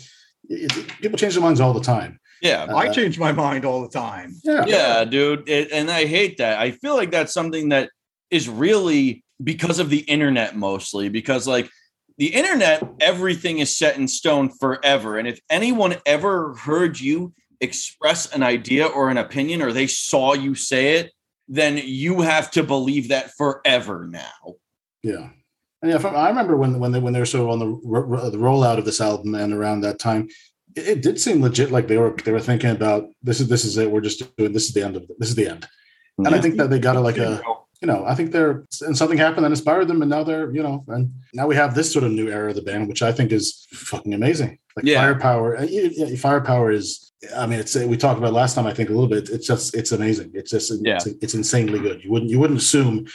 [0.48, 2.64] it- it- people change their minds all the time Yeah.
[2.64, 4.34] Uh, I change my mind all the time.
[4.44, 5.48] yeah Yeah, dude.
[5.48, 6.58] It, and I hate that.
[6.58, 7.90] I feel like that's something that
[8.30, 11.70] is really because of the internet mostly, because like
[12.18, 15.18] the internet, everything is set in stone forever.
[15.18, 20.34] And if anyone ever heard you express an idea or an opinion or they saw
[20.34, 21.12] you say it,
[21.48, 24.54] then you have to believe that forever now.
[25.02, 25.30] Yeah,
[25.80, 25.98] and yeah.
[26.08, 28.30] I I remember when when they when they were sort of on the ro- ro-
[28.30, 30.28] the rollout of this album, and around that time,
[30.76, 31.70] it, it did seem legit.
[31.70, 33.90] Like they were they were thinking about this is this is it.
[33.90, 35.68] We're just doing this is the end of this is the end.
[36.18, 37.42] And I think that they got a, like a
[37.80, 40.62] you know I think they're and something happened that inspired them, and now they're you
[40.62, 43.12] know and now we have this sort of new era of the band, which I
[43.12, 44.58] think is fucking amazing.
[44.76, 45.00] Like Yeah.
[45.02, 47.12] firepower, uh, yeah, yeah, firepower is.
[47.36, 48.66] I mean, it's we talked about last time.
[48.66, 49.28] I think a little bit.
[49.30, 50.32] It's just it's amazing.
[50.34, 50.96] It's just Yeah.
[50.96, 52.02] it's, it's insanely good.
[52.04, 53.06] You wouldn't you wouldn't assume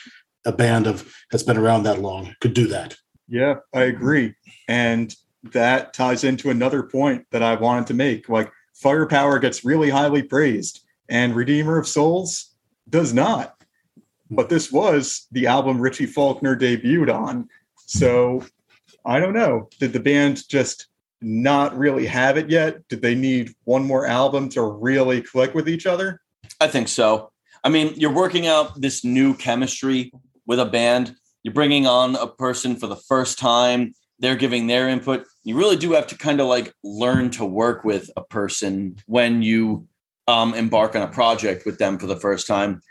[0.46, 2.96] a band of that's been around that long could do that.
[3.28, 4.34] Yeah, I agree.
[4.70, 8.30] And that ties into another point that I wanted to make.
[8.30, 12.56] Like, Firepower gets really highly praised, and Redeemer of Souls
[12.90, 13.56] does not.
[14.30, 17.50] But this was the album Richie Faulkner debuted on.
[17.86, 18.46] So
[19.06, 19.70] I don't know.
[19.80, 20.88] Did the band just
[21.22, 22.88] not really have it yet?
[22.90, 26.22] Did they need one more album to really click with each other?
[26.60, 27.32] I think so.
[27.64, 30.12] I mean, you're working out this new chemistry
[30.46, 31.16] with a band.
[31.44, 33.94] You're bringing on a person for the first time.
[34.20, 35.26] They're giving their input.
[35.44, 39.42] You really do have to kind of like learn to work with a person when
[39.42, 39.88] you
[40.28, 42.82] um, embark on a project with them for the first time.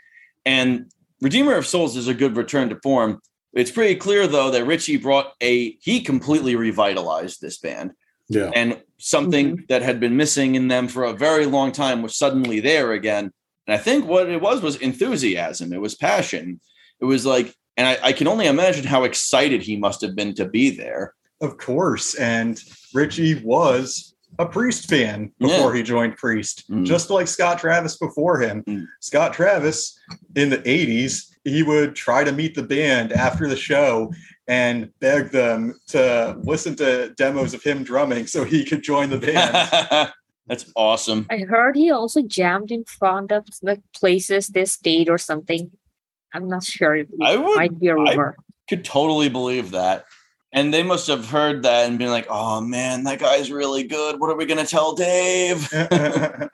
[0.45, 3.19] And Redeemer of Souls is a good return to form
[3.53, 7.91] It's pretty clear though that Richie brought a he completely revitalized this band
[8.29, 8.51] Yeah.
[8.55, 12.59] and something that had been missing in them for a very long time was suddenly
[12.59, 13.31] there again.
[13.67, 15.73] And I think what it was was enthusiasm.
[15.73, 16.59] It was passion.
[17.01, 20.33] It was like, and I, I can only imagine how excited he must have been
[20.35, 21.13] to be there.
[21.41, 22.15] Of course.
[22.15, 22.59] And
[22.93, 26.85] Richie was a Priest fan before he joined Priest, Mm.
[26.85, 28.63] just like Scott Travis before him.
[28.67, 28.85] Mm.
[29.01, 29.97] Scott Travis
[30.35, 34.11] in the 80s, he would try to meet the band after the show
[34.47, 39.17] and beg them to listen to demos of him drumming so he could join the
[39.17, 40.11] band.
[40.47, 41.25] That's awesome.
[41.29, 45.71] I heard he also jammed in front of like places this state or something.
[46.33, 46.95] I'm not sure.
[46.95, 48.37] It I would- might be a I- rumor.
[48.69, 50.05] Could totally believe that.
[50.53, 54.19] And they must have heard that and been like, oh man, that guy's really good.
[54.19, 55.69] What are we going to tell Dave?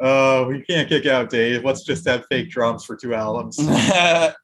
[0.00, 1.64] Oh, we can't kick out Dave.
[1.64, 3.58] Let's just have fake drums for two albums.
[3.58, 4.36] Let's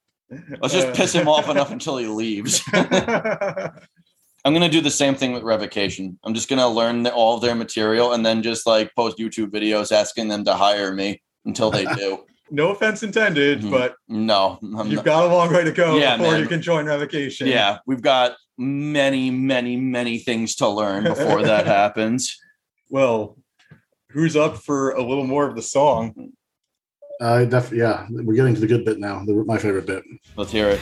[0.75, 2.61] just Uh, piss him off enough until he leaves.
[2.73, 6.19] I'm gonna do the same thing with Revocation.
[6.25, 9.51] I'm just gonna learn the, all of their material and then just like post YouTube
[9.51, 12.25] videos asking them to hire me until they do.
[12.55, 13.71] No offense intended, Mhm.
[13.71, 16.41] but No, I'm you've not- got a long way to go Yeah, before man.
[16.41, 17.49] you can join Revocation.
[17.49, 22.37] yeah, we've got many, many, many things to learn before that happens.
[22.89, 23.37] Well,
[24.11, 26.31] who's up for a little more of the song?
[27.21, 29.25] I def yeah, we're getting to the good bit now.
[29.25, 30.03] The, my favorite bit.
[30.37, 30.81] Let's hear it.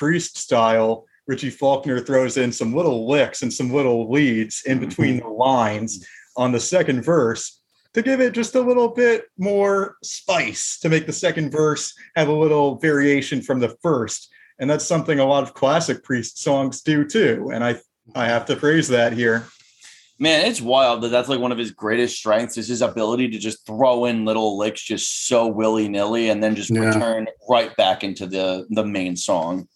[0.00, 1.04] Priest style.
[1.26, 4.88] Richie Faulkner throws in some little licks and some little leads in mm-hmm.
[4.88, 6.04] between the lines
[6.38, 7.60] on the second verse
[7.92, 12.28] to give it just a little bit more spice, to make the second verse have
[12.28, 14.32] a little variation from the first.
[14.58, 17.50] And that's something a lot of classic priest songs do too.
[17.52, 17.76] And I
[18.14, 19.46] I have to praise that here.
[20.18, 23.38] Man, it's wild that that's like one of his greatest strengths is his ability to
[23.38, 26.86] just throw in little licks just so willy nilly and then just Yeah.
[26.86, 29.68] return right back into the the main song.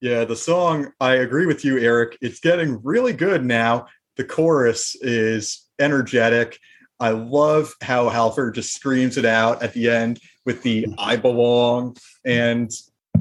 [0.00, 2.18] Yeah, the song, I agree with you, Eric.
[2.20, 3.86] It's getting really good now.
[4.16, 6.58] The chorus is energetic.
[7.00, 10.94] I love how Halford just screams it out at the end with the mm.
[10.98, 11.96] I belong.
[12.24, 12.70] And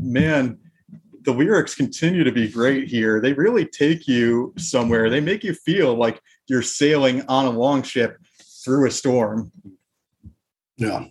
[0.02, 0.58] man,
[1.24, 3.20] the lyrics continue to be great here.
[3.20, 5.10] They really take you somewhere.
[5.10, 8.18] They make you feel like you're sailing on a long ship
[8.64, 9.52] through a storm.
[10.78, 11.06] Yeah.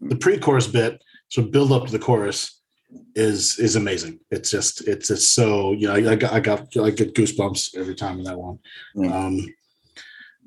[0.00, 2.53] The pre-chorus bit, so build up to the chorus,
[3.14, 4.20] is is amazing.
[4.30, 7.76] It's just it's it's so you know I, I got I got I get goosebumps
[7.76, 8.58] every time in that one.
[8.96, 9.12] Mm.
[9.12, 9.54] Um,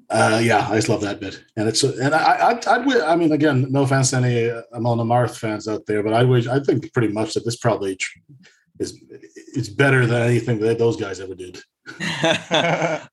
[0.10, 3.16] uh, yeah, I just love that bit, and it's and I I I'd, I'd I
[3.16, 6.48] mean again, no offense to any uh, Amon Amarth fans out there, but I wish
[6.48, 8.20] I think pretty much that this probably tr-
[8.80, 8.98] is
[9.58, 11.62] it's better than anything that those guys ever did.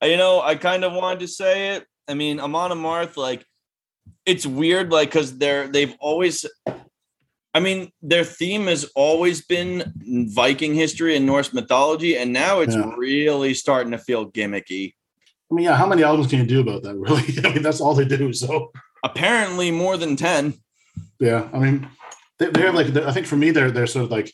[0.03, 1.87] you know, I kind of wanted to say it.
[2.09, 3.45] I mean, Amon Amarth, like,
[4.27, 6.45] it's weird, like, because they're they've always,
[7.55, 9.93] I mean, their theme has always been
[10.35, 12.93] Viking history and Norse mythology, and now it's Yeah.
[12.97, 14.95] really starting to feel gimmicky.
[15.51, 16.97] I mean, yeah, how many albums can you do about that?
[16.99, 18.33] Really, I mean, that's all they do.
[18.33, 18.73] So
[19.05, 20.55] Apparently, more than ten.
[21.21, 21.89] Yeah, I mean,
[22.39, 24.33] they, they're like I think for me they're they're sort of like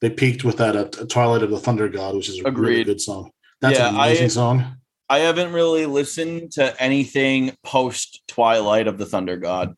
[0.00, 3.00] they peaked with that uh, Twilight of the Thunder God, which is a really good
[3.00, 3.30] song.
[3.60, 4.76] That's Yeah, an amazing I- song.
[5.08, 9.74] I haven't really listened to anything post Twilight of the Thunder God.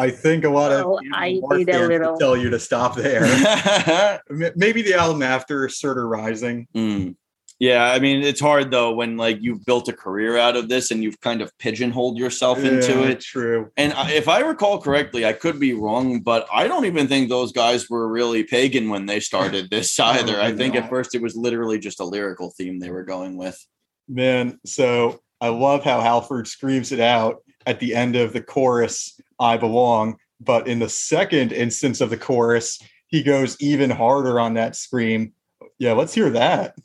[0.00, 1.18] I think a lot of Well, people
[1.52, 2.16] I are did a little.
[2.18, 3.22] tell you to stop there.
[4.56, 6.66] Maybe the album after Surtur Rising.
[6.74, 7.16] Mm.
[7.58, 10.90] Yeah, I mean, it's hard though when like you've built a career out of this
[10.90, 13.20] and you've kind of pigeonholed yourself into Yeah, it.
[13.20, 13.70] True.
[13.76, 17.28] And I- if I recall correctly, I could be wrong, but I don't even think
[17.28, 20.40] those guys were really pagan when they started this either.
[20.40, 20.80] I think no.
[20.80, 23.62] at first it was literally just a lyrical theme they were going with.
[24.08, 29.20] Man, so I love how Halford screams it out at the end of the chorus,
[29.40, 30.18] I belong.
[30.40, 32.78] But in the second instance of the chorus,
[33.08, 35.32] he goes even harder on that scream.
[35.78, 36.76] Yeah, let's hear that.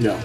[0.00, 0.20] Yeah.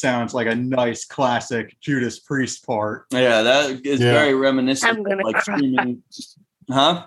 [0.00, 3.04] Sounds like a nice classic Judas Priest part.
[3.10, 4.12] Yeah, that is Yeah.
[4.12, 5.56] very reminiscent I'm gonna of like cry.
[5.56, 6.02] screaming.
[6.70, 7.06] Huh?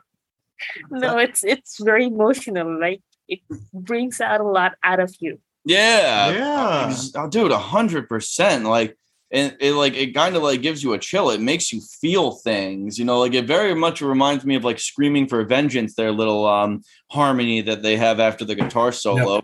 [0.89, 2.79] No, it's it's very emotional.
[2.79, 3.39] Like it
[3.73, 5.39] brings out a lot out of you.
[5.65, 6.31] Yeah.
[6.31, 6.87] Yeah.
[6.89, 8.65] Ex- Oh, dude, a hundred percent.
[8.65, 8.97] Like,
[9.31, 11.29] and it like it kind of like gives you a chill.
[11.31, 13.19] It makes you feel things, you know.
[13.19, 17.61] Like it very much reminds me of like "Screaming for Vengeance," their little um harmony
[17.61, 19.41] that they have after the guitar solo.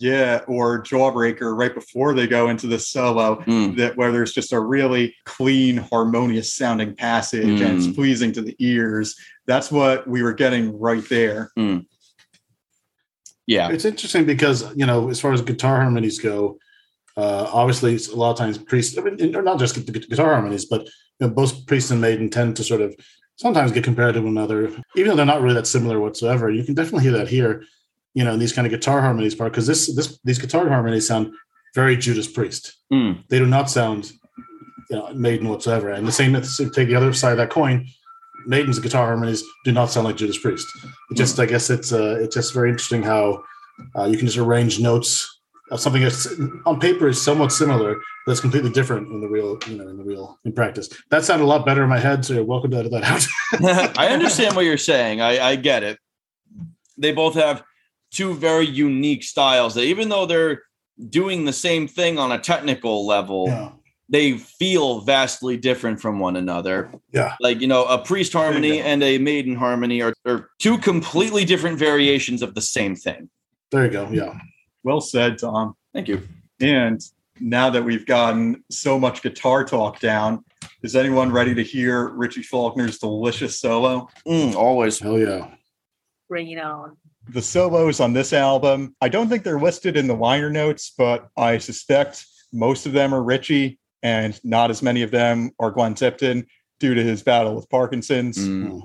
[0.00, 3.76] Yeah, or Jawbreaker right before they go into the solo, Mm.
[3.76, 7.94] that where there's just a really clean, harmonious sounding passage and it's Mm.
[7.94, 9.14] pleasing to the ears.
[9.46, 11.50] That's what we were getting right there.
[13.46, 16.58] Yeah, It's interesting because you know, as far as guitar harmonies go,
[17.16, 20.64] uh, obviously a lot of times priests, I mean, or not just the guitar harmonies,
[20.64, 20.82] but
[21.20, 22.94] you know, both priest and maiden tend to sort of
[23.36, 26.50] sometimes get compared to one another, even though they're not really that similar whatsoever.
[26.50, 27.64] You can definitely hear that here,
[28.14, 31.06] you know, in these kind of guitar harmonies part because this this these guitar harmonies
[31.06, 31.32] sound
[31.74, 32.76] very Judas Priest.
[32.92, 33.24] Mm.
[33.28, 34.12] They do not sound
[34.90, 35.90] you know, maiden whatsoever.
[35.90, 37.86] And the same as take the other side of that coin.
[38.46, 40.66] Maiden's guitar harmonies do not sound like Judas Priest.
[41.10, 43.42] It just, I guess, it's uh, it's just very interesting how
[43.96, 45.40] uh, you can just arrange notes
[45.70, 46.28] of something that's
[46.66, 47.96] on paper is somewhat similar,
[48.26, 50.90] but it's completely different in the real, you know, in the real in practice.
[51.10, 52.24] That sounded a lot better in my head.
[52.24, 53.92] So you're welcome to edit that out.
[53.98, 55.22] I understand what you're saying.
[55.22, 55.98] I, I get it.
[56.98, 57.64] They both have
[58.14, 60.62] two very unique styles that even though they're
[61.10, 63.70] doing the same thing on a technical level, yeah.
[64.08, 66.92] they feel vastly different from one another.
[67.12, 67.34] Yeah.
[67.40, 68.84] Like, you know, a priest harmony go.
[68.84, 73.28] and a maiden harmony are, are two completely different variations of the same thing.
[73.70, 74.08] There you go.
[74.10, 74.38] Yeah.
[74.84, 75.74] Well said, Tom.
[75.92, 76.22] Thank you.
[76.60, 77.00] And
[77.40, 80.44] now that we've gotten so much guitar talk down,
[80.82, 84.08] is anyone ready to hear Richie Faulkner's delicious solo?
[84.26, 85.00] Mm, always.
[85.00, 85.48] Hell yeah.
[86.28, 86.96] Bring it on.
[87.28, 91.28] The solos on this album, I don't think they're listed in the liner notes, but
[91.36, 95.94] I suspect most of them are Richie, and not as many of them are Glenn
[95.94, 96.46] Tipton
[96.78, 98.38] due to his battle with Parkinson's.
[98.38, 98.82] Mm.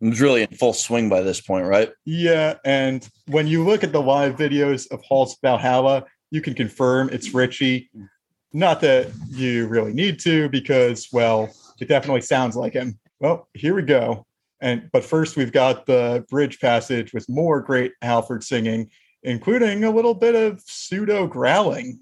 [0.00, 1.90] Really in full swing by this point, right?
[2.04, 7.08] Yeah, and when you look at the live videos of Halls Valhalla, you can confirm
[7.10, 7.90] it's Richie.
[8.52, 12.98] Not that you really need to, because well, it definitely sounds like him.
[13.18, 14.24] Well, here we go.
[14.60, 18.90] And but first we've got the bridge passage with more great Halford singing,
[19.22, 22.00] including a little bit of pseudo growling.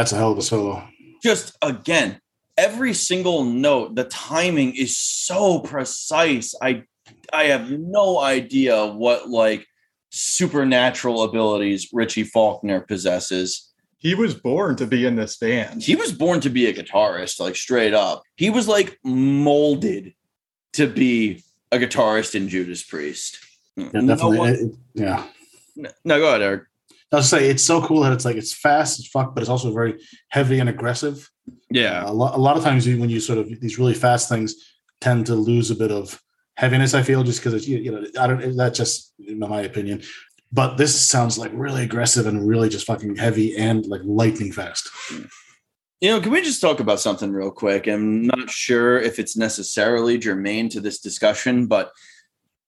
[0.00, 0.82] That's a hell of a solo.
[1.22, 2.18] just again
[2.56, 6.82] every single note the timing is so precise i
[7.34, 9.66] i have no idea what like
[10.08, 15.82] supernatural abilities richie faulkner possesses He was born to be in this band.
[15.82, 20.14] he was born to be a guitarist like straight up he was like molded
[20.72, 21.42] to be
[21.72, 23.36] a guitarist in judas priest
[23.76, 24.38] Yeah, no, definitely.
[24.38, 25.24] one- It- it- yeah.
[26.04, 26.62] no go ahead eric
[27.12, 29.72] I'll say it's so cool that it's like it's fast as fuck, but it's also
[29.72, 31.28] very heavy and aggressive.
[31.70, 33.94] yeah uh, A lot, a lot of times you, when you sort of these really
[33.94, 34.54] fast things
[35.00, 36.20] tend to lose a bit of
[36.56, 36.94] heaviness.
[36.94, 40.02] I feel just because it's you, you know I don't that's just in my opinion.
[40.52, 44.88] But this sounds like really aggressive and really just fucking heavy and like lightning fast.
[46.00, 47.86] You know, can we just talk about something real quick?
[47.86, 51.92] I'm not sure if it's necessarily germane to this discussion, but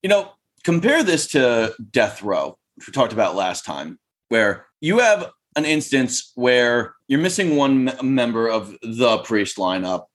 [0.02, 0.30] you know,
[0.64, 3.98] compare this to Death Row, which we talked about last time,
[4.32, 10.06] where you have an instance where you're missing one m- member of the priest lineup,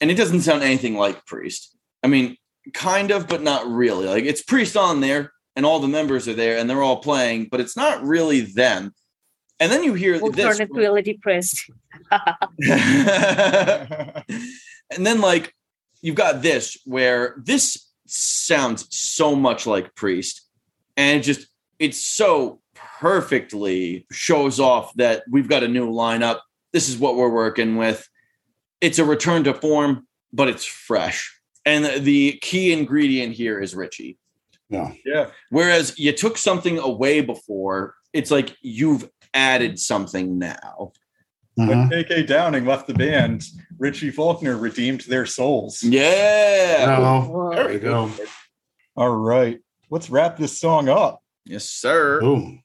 [0.00, 1.76] and it doesn't sound anything like priest.
[2.02, 2.36] I mean,
[2.74, 4.06] kind of, but not really.
[4.06, 7.46] Like it's priest on there, and all the members are there, and they're all playing,
[7.48, 8.92] but it's not really them.
[9.60, 10.44] And then you hear we'll this.
[10.44, 11.70] Alternate reality pressed.
[14.90, 15.54] and then like
[16.02, 20.42] you've got this where this sounds so much like priest
[20.96, 21.46] and it just
[21.78, 22.60] it's so
[23.00, 26.40] perfectly shows off that we've got a new lineup
[26.72, 28.08] this is what we're working with
[28.80, 34.18] it's a return to form but it's fresh and the key ingredient here is richie
[34.70, 34.92] Yeah.
[35.04, 35.26] Yeah.
[35.50, 40.92] whereas you took something away before it's like you've added something now
[41.56, 41.90] When Mhm.
[41.90, 43.44] KK Downing left the band,
[43.78, 45.82] Richie Faulkner redeemed their souls.
[45.82, 48.10] yeah Oh, there Very you go.
[48.94, 49.58] All right.
[49.88, 51.22] Let's wrap this song up.
[51.46, 52.20] Yes, sir.
[52.20, 52.62] Boom.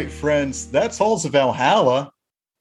[0.00, 0.70] Right, friends.
[0.70, 2.10] That's Halls of Valhalla.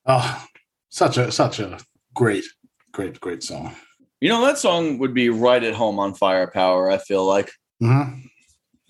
[0.06, 0.46] Oh,
[0.90, 1.80] such a such a
[2.14, 2.44] great,
[2.92, 3.74] great, great song.
[4.20, 7.50] You know, that song would be right at home on Firepower, I feel like.
[7.82, 8.24] Mhm.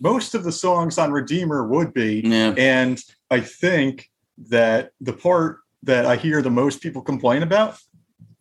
[0.02, 2.22] Most of the songs on Redeemer would be.
[2.26, 2.56] Yeah.
[2.58, 4.10] And I think
[4.50, 7.78] that the part that I hear the most people complain about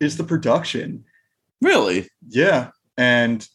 [0.01, 1.05] is the production.
[1.61, 2.09] Really?
[2.27, 2.71] Yeah.
[2.97, 3.47] And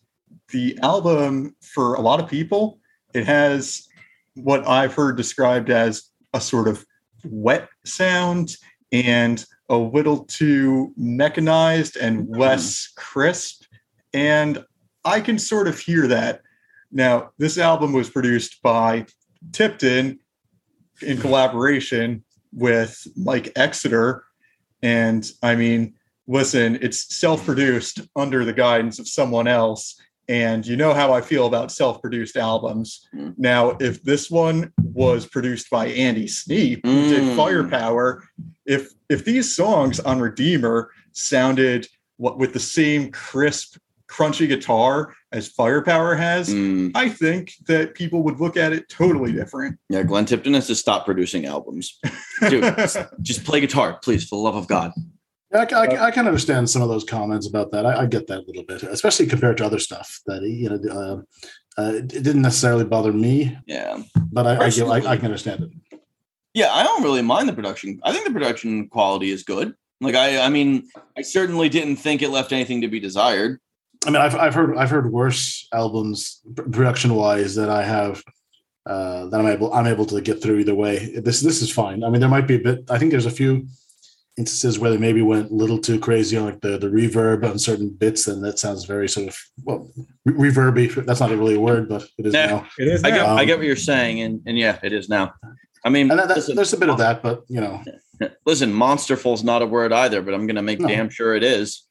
[0.50, 2.80] the album, for a lot of people,
[3.16, 3.88] it has
[4.36, 6.86] what I've heard described as a sort of
[7.24, 8.56] wet sound
[8.92, 12.40] and a little too mechanized and mm-hmm.
[12.40, 13.64] less crisp.
[14.14, 14.64] And
[15.06, 16.42] I can sort of hear that.
[16.92, 19.06] Now, this album was produced by
[19.52, 20.20] Tipton
[21.02, 22.24] in collaboration
[22.54, 24.24] with Mike Exeter.
[24.82, 25.96] And I mean,
[26.28, 30.00] listen, it's self produced under the guidance of someone else.
[30.30, 33.08] And you know how I feel about self produced albums.
[33.14, 33.34] Mm.
[33.38, 37.36] Now, if this one was produced by Andy Sneap, who did Mm.
[37.36, 38.24] Firepower,
[38.66, 43.78] if if these songs on Redeemer sounded what with the same crisp,
[44.10, 49.32] crunchy guitar as Firepower has, Mm, I think that people would look at it totally
[49.34, 49.78] different.
[49.90, 52.00] yeah, Glenn Tipton has to stop producing albums.
[52.50, 52.64] Dude,
[53.22, 54.92] just play guitar, please, for the love of God.
[55.54, 57.86] I, I, I can understand some of those comments about that.
[57.86, 60.92] I, I get that a little bit, especially compared to other stuff that you know.
[60.92, 61.22] Uh,
[61.76, 64.04] uh, it didn't necessarily bother me, Yeah.
[64.32, 66.00] but I, I, get, I, I can understand it.
[66.54, 68.00] Yeah, I don't really mind the production.
[68.04, 69.74] I think the production quality is good.
[70.00, 73.60] Like I I mean, I certainly didn't think it left anything to be desired.
[74.06, 78.22] I mean, I've, I've heard I've heard worse albums production wise that I have
[78.86, 81.20] uh, that I'm able I'm able to get through either way.
[81.20, 82.04] This this is fine.
[82.04, 82.84] I mean, there might be a bit.
[82.90, 83.66] I think there's a few
[84.38, 87.60] instances where they maybe went a little too crazy on like the the reverb on
[87.60, 89.90] certain bits, and that sounds very sort of well
[90.26, 91.06] re- reverby.
[91.06, 92.46] That's not really a word, but it is Yeah.
[92.48, 92.68] now.
[92.80, 93.36] It is I get now.
[93.36, 95.34] I get what you're saying, and and yeah, it is now.
[95.86, 97.84] I mean, And that, that, listen, there's a bit of that, but you know,
[98.46, 100.88] listen, monsterful's not a word either, but I'm gonna make No.
[100.88, 101.84] damn sure it is.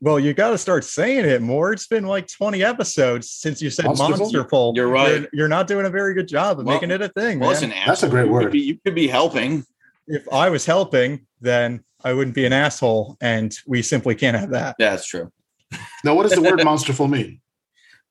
[0.00, 1.72] Well, you got to start saying it more.
[1.72, 4.32] It's been like 20 episodes since you said Monsterful?
[4.32, 4.74] monsterful.
[4.74, 5.20] You're right.
[5.20, 7.38] You're, you're not doing a very good job of Well- making it a thing.
[7.38, 7.54] Well, man.
[7.54, 8.42] listen, That's a asshole, great you word.
[8.42, 9.64] Could be, you could be helping.
[10.06, 14.50] If I was helping, then I wouldn't be an asshole, and we simply can't have
[14.50, 14.76] that.
[14.78, 15.30] That's true.
[16.04, 17.40] now what does the word monsterful mean?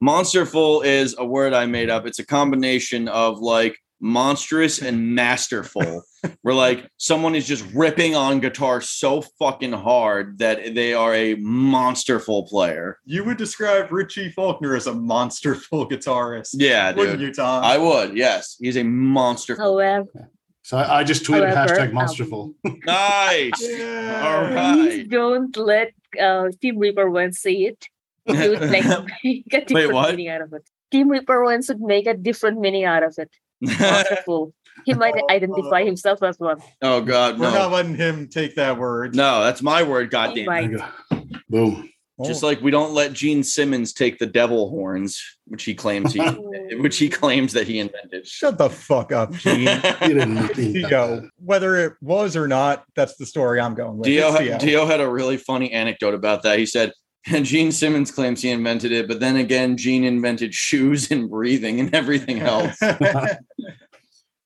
[0.03, 2.07] Monsterful is a word I made up.
[2.07, 6.01] It's a combination of like monstrous and masterful.
[6.41, 11.35] where like someone is just ripping on guitar so fucking hard that they are a
[11.35, 12.99] monsterful player.
[13.05, 17.29] You would describe Richie Faulkner as a monsterful guitarist, Yeah, wouldn't dude.
[17.29, 17.63] you, Tom?
[17.63, 18.15] I would.
[18.17, 19.55] Yes, he's a monster.
[19.55, 20.29] However,
[20.71, 22.53] So I, I just tweeted However, hashtag um, monsterful.
[22.85, 23.61] Nice.
[23.61, 24.55] Yeah.
[24.55, 27.89] All please don't let uh, Tim Ripper Owens say it.
[28.25, 28.85] He would like
[29.21, 30.11] make a different what?
[30.11, 30.63] meaning out of it.
[30.89, 33.29] Tim Ripper Owens should make a different meaning out of it.
[33.61, 34.53] Monsterful.
[34.85, 36.61] he might identify himself as one.
[36.81, 39.13] oh God, We're not letting him take that word.
[39.13, 40.07] no, that's my word.
[40.07, 40.45] Oh Goddamn.
[40.45, 41.23] my- There.
[41.49, 41.90] Boom.
[42.23, 46.13] Oh, Just like we don't let Gene Simmons take the devil horns, which he claims
[46.13, 46.19] he,
[46.79, 48.27] which he claims that he invented.
[48.27, 49.61] shut the fuck up, Gene.
[50.01, 51.29] You didn't mean Dio, that.
[51.37, 54.05] whether it was or not, that's the story I'm going with.
[54.05, 56.59] Dio, It's had- Dio had a really funny anecdote about that.
[56.59, 56.91] He said,
[57.27, 61.79] and Gene Simmons claims he invented it, but then again, Gene invented shoes and breathing
[61.79, 62.75] and everything else.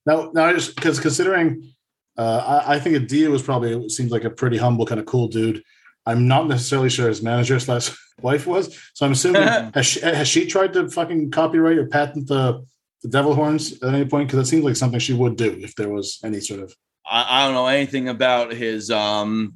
[0.06, 1.72] Now, now, I just because considering,
[2.16, 5.26] uh, I, I think Dio was probably seems like a pretty humble, kind of cool
[5.28, 5.62] dude.
[6.06, 7.90] I'm not necessarily sure his manager slash
[8.22, 9.42] wife was, so I'm assuming
[9.74, 12.64] has she, has she tried to fucking copyright or patent the
[13.02, 14.28] the devil horns at any point?
[14.28, 16.74] Because it seems like something she would do if there was any sort of.
[17.08, 19.54] I, I don't know anything about his um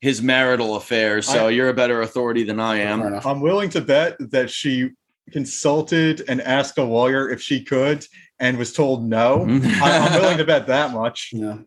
[0.00, 3.02] his marital affairs, so I- you're a better authority than I am.
[3.26, 4.90] I'm willing to bet that she
[5.30, 8.04] consulted and asked a lawyer if she could
[8.40, 9.46] and was told no.
[9.48, 11.30] I- I'm willing to bet that much.
[11.32, 11.58] Yeah.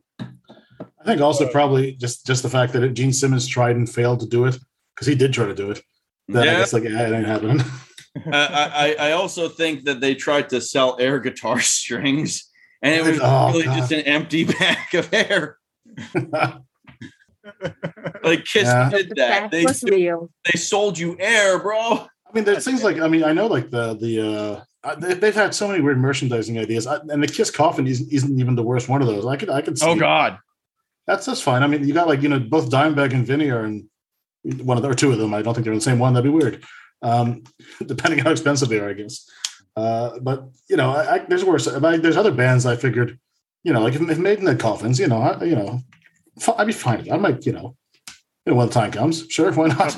[1.06, 4.26] I think also probably just just the fact that Gene Simmons tried and failed to
[4.28, 4.58] do it
[4.96, 5.82] because he did try to do it.
[6.28, 6.58] Then I Yeah.
[6.58, 7.62] guess like yeah, it ain't happening.
[8.32, 12.50] I, I I also think that they tried to sell air guitar strings,
[12.82, 13.76] and it was Oh, really God.
[13.76, 15.58] just an empty bag of air.
[18.24, 18.90] Like Kiss Yeah.
[18.90, 19.30] did that.
[19.30, 20.32] fact They was real.
[20.52, 21.78] they sold you air, bro.
[21.78, 25.14] I mean, there's things like I mean, I know like the the uh, uh, they,
[25.14, 28.56] they've had so many weird merchandising ideas, I, and the Kiss coffin isn't, isn't even
[28.56, 29.26] the worst one of those.
[29.28, 30.40] I could I could see Oh God.
[31.08, 31.64] That's that's fine.
[31.64, 33.88] I mean, you got like you know both Dimebag and Vinnie are in
[34.44, 35.34] one of the, or two of them.
[35.34, 36.14] I don't think they're in the same one.
[36.14, 36.64] That'd be weird,
[37.02, 37.44] um,
[37.86, 39.30] depending how expensive they are, I guess.
[39.76, 41.68] Uh, but you know, I, I, there's worse.
[41.68, 43.20] I, there's other bands I figured,
[43.64, 45.82] you know, like if, if Maiden had coffins, you know, I, you know,
[46.58, 47.12] I'd be fine.
[47.12, 47.76] I might, you know,
[48.46, 49.98] you know, when the time comes, sure, why not?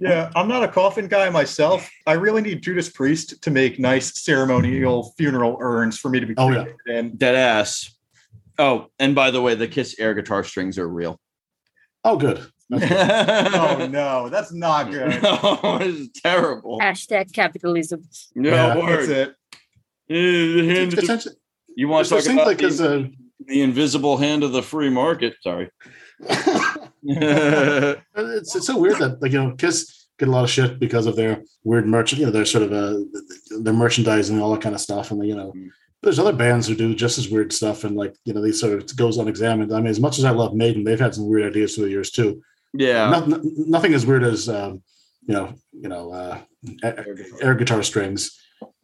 [0.00, 1.88] Yeah, I'm not a coffin guy myself.
[2.08, 6.34] I really need Judas Priest to make nice ceremonial funeral urns for me to be
[6.36, 6.64] Oh, yeah.
[6.64, 6.76] cremated
[7.12, 7.16] in.
[7.16, 7.94] Dead ass.
[8.58, 11.18] Oh, and by the way, the Kiss air guitar strings are real.
[12.04, 12.44] oh, good.
[12.74, 15.22] Oh no, that's not good.
[15.22, 16.78] no, it's terrible.
[16.80, 18.02] Hashtag capitalism.
[18.34, 19.10] No Yeah, That's word.
[19.10, 19.34] it.
[20.08, 21.36] The hand of the-
[21.76, 23.10] You want it to talk seems about like the, a
[23.46, 25.34] the invisible hand of the free market?
[25.42, 25.68] Sorry.
[27.04, 31.06] it's it's so weird that like you know Kiss get a lot of shit because
[31.06, 32.12] of their weird merch.
[32.14, 32.98] you know, their sort of uh
[33.60, 35.52] their merchandising and all that kind of stuff, and you know.
[36.02, 38.72] There's other bands who do just as weird stuff, and like you know, these sort
[38.78, 39.72] of goes unexamined.
[39.72, 41.90] I mean, as much as I love Maiden, they've had some weird ideas through the
[41.90, 42.42] years too.
[42.74, 43.08] yeah.
[43.10, 44.82] Not- n- nothing as weird as um,
[45.26, 46.38] you know, you know, uh,
[46.82, 48.38] air, air guitar strings.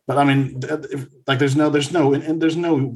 [0.07, 2.95] But I mean, if- like, there's no, there's no, and there's no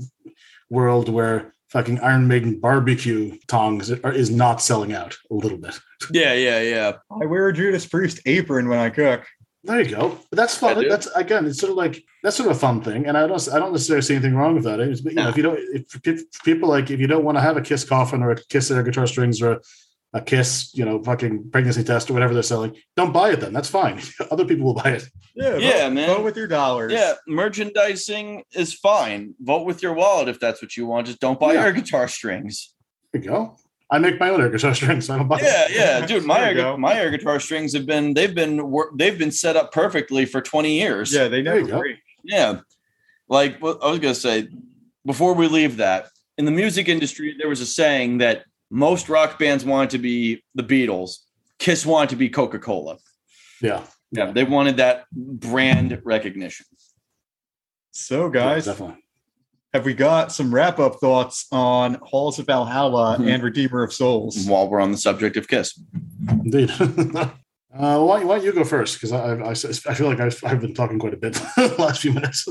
[0.70, 5.79] world where fucking Iron Maiden barbecue tongs are, is not selling out a little bit.
[6.12, 6.93] Yeah, yeah, yeah.
[7.11, 9.27] I wear a Judas Priest apron when I cook.
[9.64, 10.18] There you go.
[10.30, 10.88] But that's fun.
[10.88, 13.48] That's again, it's sort of like that's sort of a fun thing, and I don't,
[13.52, 14.80] I don't necessarily see anything wrong with that.
[14.80, 17.36] It's, but, you know, if you don't, if, if people like, if you don't want
[17.38, 19.60] to have a Kiss coffin or a Kiss air guitar strings or a,
[20.14, 23.40] a Kiss, you know, fucking pregnancy test or whatever they're selling, don't buy it.
[23.40, 24.00] Then that's fine.
[24.32, 25.04] Other people will buy it.
[25.36, 26.06] Yeah, Yeah, vote, man.
[26.08, 26.92] Vote with your dollars.
[26.92, 29.34] Yeah, merchandising is fine.
[29.40, 31.06] Vote with your wallet if that's what you want.
[31.06, 31.62] Just don't buy Yeah.
[31.64, 32.74] air guitar strings.
[33.12, 33.56] There you go.
[33.93, 35.09] I make my own air guitar strings.
[35.11, 35.38] I don't buy.
[35.40, 36.24] Yeah, yeah, dude.
[36.32, 36.76] My air, go.
[36.78, 38.55] my air guitar strings have been they've been
[38.97, 41.12] they've been set up perfectly for twenty years.
[41.12, 41.78] Yeah, they There never go.
[41.78, 41.99] break.
[42.24, 42.61] Yeah.
[43.28, 44.49] Like what I was gonna say,
[45.05, 46.07] before we leave that,
[46.38, 50.43] in the music industry, there was a saying that most rock bands wanted to be
[50.55, 51.18] the Beatles,
[51.59, 52.97] Kiss wanted to be Coca-Cola.
[53.61, 56.64] Yeah, Yeah, they wanted that brand recognition.
[57.90, 59.01] So, guys, definitely.
[59.73, 63.33] Have we got some wrap up thoughts on Halls of Valhalla Mhm.
[63.35, 64.45] and Redeemer of Souls?
[64.47, 65.81] While we're on the subject of Kiss.
[66.29, 66.70] Indeed.
[66.81, 67.29] uh,
[67.73, 68.97] why, why don't you go first?
[69.01, 72.03] Because I, I, I feel like I've, I've been talking quite a bit the last
[72.03, 72.47] few minutes.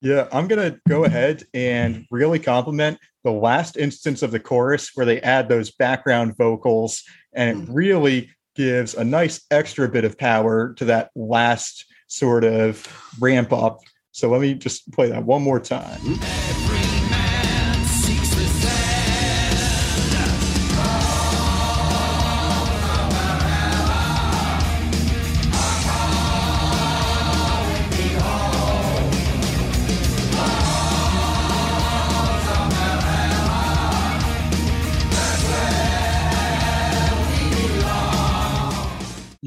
[0.00, 5.06] Yeah, I'm gonna go ahead and really compliment the last instance of the chorus where
[5.06, 7.02] they add those background vocals,
[7.32, 12.86] and it really gives a nice extra bit of power to that last sort of
[13.18, 13.78] ramp up.
[14.12, 16.00] So let me just play that one more time.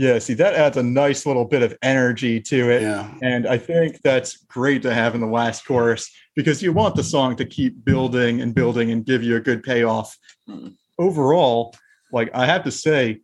[0.07, 2.81] Yeah, see, that adds a nice little bit of energy to it.
[2.81, 3.13] Yeah.
[3.21, 7.03] And I think that's great to have in the last chorus because you want the
[7.03, 10.17] song to keep building and building and give you a good payoff.
[10.47, 10.75] Mm.
[10.97, 11.75] Overall,
[12.13, 13.19] like I have to say,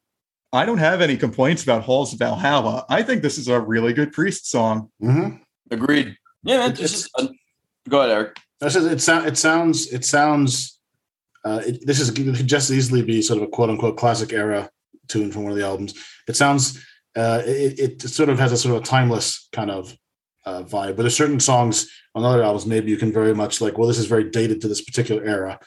[0.51, 2.86] I don't have any complaints about Halls of Valhalla.
[2.89, 4.89] I think this is a really good priest song.
[4.99, 5.38] hmm
[5.71, 6.17] Agreed.
[6.43, 6.71] Yeah, man.
[6.71, 7.34] It- This is fun.
[7.88, 8.38] Go ahead, Eric.
[8.59, 10.79] This is, it, sound, it sounds it sounds
[11.45, 14.31] uh, it, this is it could just easily be sort of a quote unquote classic
[14.31, 14.69] era
[15.08, 15.93] tune from one of the albums.
[16.28, 16.84] It sounds
[17.16, 19.95] uh, it, it sort of has a sort of a timeless kind of
[20.45, 20.95] uh, vibe.
[20.95, 23.97] But there's certain songs on other albums maybe you can very much like well this
[23.97, 25.60] is very dated to this particular era.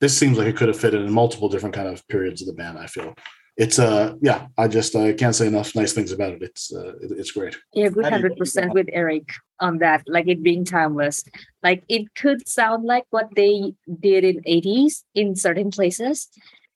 [0.00, 2.54] This seems like it could have fit in multiple different kind of periods of the
[2.54, 2.78] band.
[2.78, 3.14] I feel
[3.56, 6.42] it's uh yeah I just I can't say enough nice things about it.
[6.42, 7.56] It's uh, it, it's great.
[7.74, 9.28] Yeah, good How do you hundred percent with Eric
[9.60, 10.02] on that.
[10.06, 11.24] Like it being timeless.
[11.62, 16.28] Like it could sound like what they did in eighties in certain places,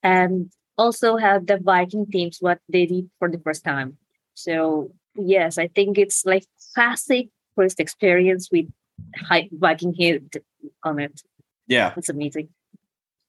[0.03, 3.97] and also have the Viking themes what they did for the first time.
[4.35, 8.67] So yes, I think it's like classic first experience with
[9.17, 10.37] high Viking hit
[10.83, 11.21] on it.
[11.69, 12.49] Yeah, It's amazing.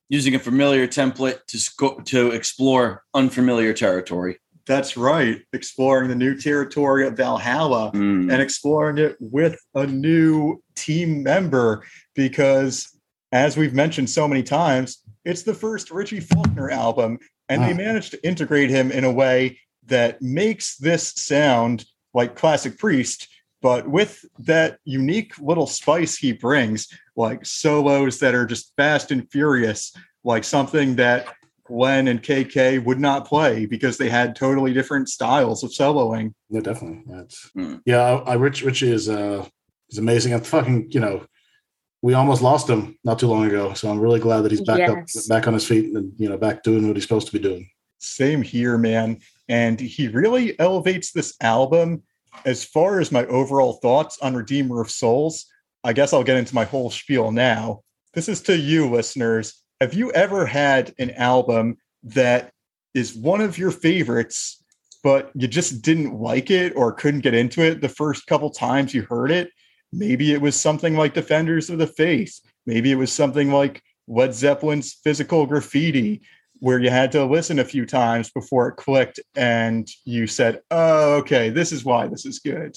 [0.10, 4.40] using a familiar template to sco- to explore unfamiliar territory.
[4.66, 5.42] That's right.
[5.54, 7.92] Exploring the new territory of Valhalla.
[7.94, 8.32] Mm.
[8.32, 11.84] and exploring it with a new team member
[12.16, 12.90] because
[13.32, 17.18] as we've mentioned so many times it's the first richie faulkner album
[17.50, 17.78] and they Ah.
[17.78, 23.28] managed to integrate him in a way that makes this sound like classic priest
[23.62, 29.30] but with that unique little spice he brings like solos that are just fast and
[29.32, 29.92] furious
[30.24, 31.28] like something that
[31.66, 36.62] glenn and kk would not play because they had totally different styles of soloing Yeah,
[36.62, 37.04] definitely.
[37.10, 37.76] Yeah, it's, Hmm.
[37.86, 39.46] yeah I, I Rich Richie is uh
[39.90, 40.34] is amazing.
[40.34, 41.26] And fucking, you know,
[42.02, 43.74] we almost lost him not too long ago.
[43.74, 45.18] So I'm really glad that he's back Yes.
[45.18, 47.40] up back on his feet and you know, back doing what he's supposed to be
[47.40, 47.70] doing.
[48.00, 49.20] Same here, man.
[49.50, 52.04] And he really elevates this album.
[52.46, 55.48] As far as my overall thoughts on Redeemer of Souls,
[55.84, 57.82] I guess I'll get into my whole spiel now.
[58.14, 59.64] This is to you, listeners.
[59.82, 62.52] Have you ever had an album that
[62.94, 64.64] is one of your favorites,
[65.04, 68.94] but you just didn't like it or couldn't get into it the first couple times
[68.94, 69.50] you heard it?
[69.94, 72.40] Maybe it was something like Defenders of the Faith.
[72.66, 76.22] Maybe it was something like Led Zeppelin's Physical Graffiti
[76.60, 81.16] where you had to listen a few times before it clicked and you said, oh,
[81.16, 82.76] okay, this is why this is good.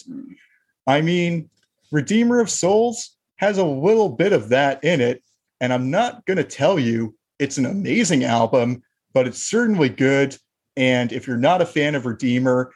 [0.87, 1.49] I mean,
[1.91, 5.23] Redeemer of Souls has a little bit of that in it.
[5.61, 8.83] And I'm not going to tell you it's an amazing album,
[9.13, 10.37] but it's certainly good.
[10.77, 12.73] And if you're not a fan of Redeemer,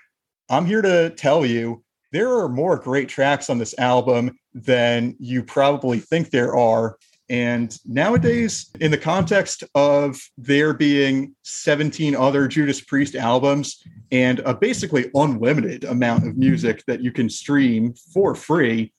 [0.48, 1.83] I'm here to tell you
[2.14, 6.96] there are more great tracks on this album than you probably think there are.
[7.28, 14.54] And nowadays, in the context of there being 17 other Judas Priest albums and a
[14.54, 18.92] basically unlimited amount of music that you can stream for free,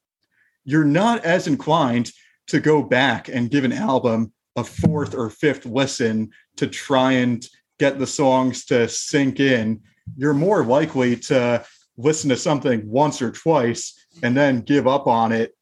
[0.66, 2.11] you're not as inclined
[2.47, 7.47] to go back and give an album a fourth or fifth listen to try and
[7.80, 9.80] get the songs to sink in.
[10.18, 11.66] You're more likely to
[11.98, 13.93] listen to something once or twice
[14.24, 15.56] and then give up on it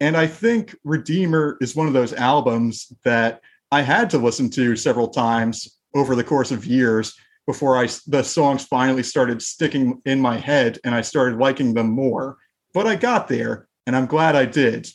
[0.00, 3.40] and I think Redeemer is one of those albums that
[3.72, 7.14] I had to listen to several times over the course of years
[7.46, 11.90] before I the songs finally started sticking in my head and I started liking them
[11.90, 12.36] more.
[12.74, 14.88] But I got there and I'm glad I did.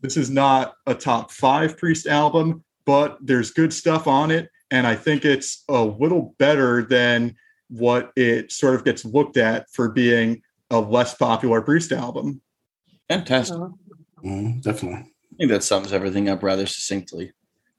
[0.00, 4.86] This is not a top 5 Priest album, but there's good stuff on it and
[4.86, 7.36] I think it's a little better than
[7.70, 12.40] what it sort of gets looked at for being a less popular Priest album.
[13.08, 13.56] Fantastic.
[14.24, 15.00] Mhm, definitely.
[15.32, 17.32] I think that sums everything up rather succinctly.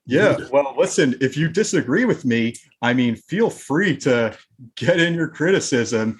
[0.07, 0.37] Yeah.
[0.51, 4.35] Well, listen, if you disagree with me, I mean, feel free to
[4.75, 6.19] get in your criticism.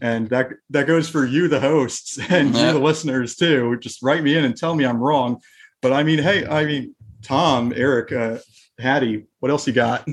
[0.00, 2.66] And that that goes for you, the hosts, and Yeah.
[2.68, 3.78] you, the listeners, too.
[3.80, 5.40] Just write me in and tell me I'm wrong.
[5.80, 8.38] But I mean, hey, I mean, Tom, Eric, uh,
[8.78, 10.06] Hattie, what else you got?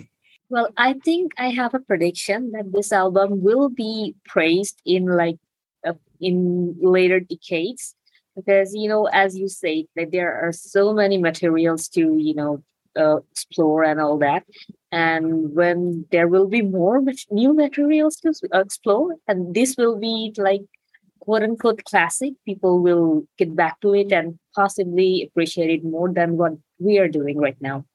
[0.49, 5.37] Well, I think I have a prediction that this album will be praised in like
[5.85, 7.95] uh, in later decades
[8.35, 12.63] because you know as you say that there are so many materials to you know
[12.97, 14.43] uh, explore and all that.
[14.91, 20.61] And when there will be more new materials to explore and this will be like
[21.19, 26.37] quote unquote classic people will get back to it and possibly appreciate it more than
[26.37, 27.85] what we are doing right now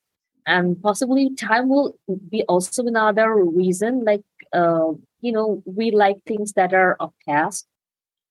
[0.47, 1.97] and possibly time will
[2.30, 4.22] be also another reason like
[4.53, 7.66] uh, you know we like things that are of past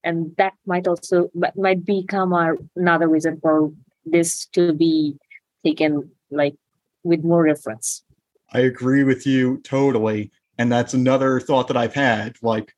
[0.02, 3.72] and that might also might- might become our, another reason for
[4.04, 5.16] this to be
[5.64, 6.54] taken like
[7.02, 8.02] with more reference
[8.54, 10.30] I agree with you totally.
[10.58, 12.36] And that's another thought that I've had.
[12.40, 12.72] Like,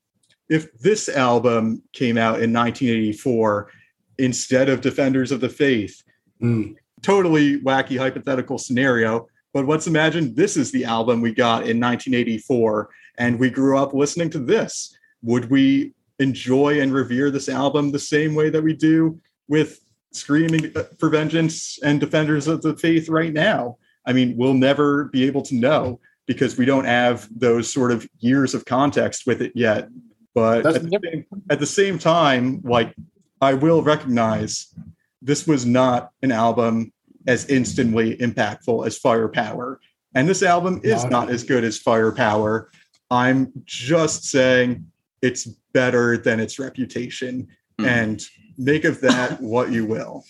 [0.48, 3.70] if this album came out in 1984
[4.18, 6.02] instead of Defenders of the Faith,
[6.42, 6.76] Mm.
[7.06, 9.28] Totally wacky hypothetical scenario.
[9.54, 13.94] But let's imagine this is the album we got in 1984 and we grew up
[13.94, 14.92] listening to this.
[15.22, 19.78] Would we enjoy and revere this album the same way that we do with
[20.12, 23.78] Screaming for Vengeance and Defenders of the Faith right now?
[24.04, 28.08] I mean, we'll never be able to know because we don't have those sort of
[28.18, 29.88] years of context with it yet.
[30.34, 32.94] But at the, same, at the same time, like
[33.40, 34.74] I will recognize
[35.22, 36.92] this was not an album
[37.26, 39.80] as instantly impactful as Firepower.
[40.14, 41.10] And this album is No.
[41.10, 42.70] not as good as Firepower.
[43.10, 44.86] I'm just saying
[45.22, 47.48] it's better than its reputation.
[47.78, 47.84] Hmm.
[47.86, 48.22] And
[48.58, 50.24] make of that what you will.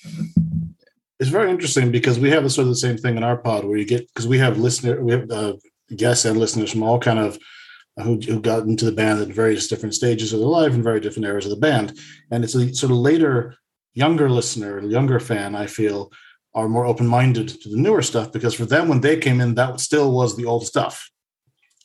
[1.20, 3.64] it's very interesting because we have the sort of the same thing in our pod
[3.64, 5.52] where you get because we have listener we have uh,
[5.96, 7.38] guests and listeners from all kind of
[7.98, 10.82] uh, who, who got into the band at various different stages of their life and
[10.84, 11.96] very different eras of the band
[12.30, 13.54] and it's a sort of later
[13.94, 16.10] younger listener younger fan i feel
[16.56, 19.78] are more open-minded to the newer stuff because for them when they came in that
[19.78, 21.10] still was the old stuff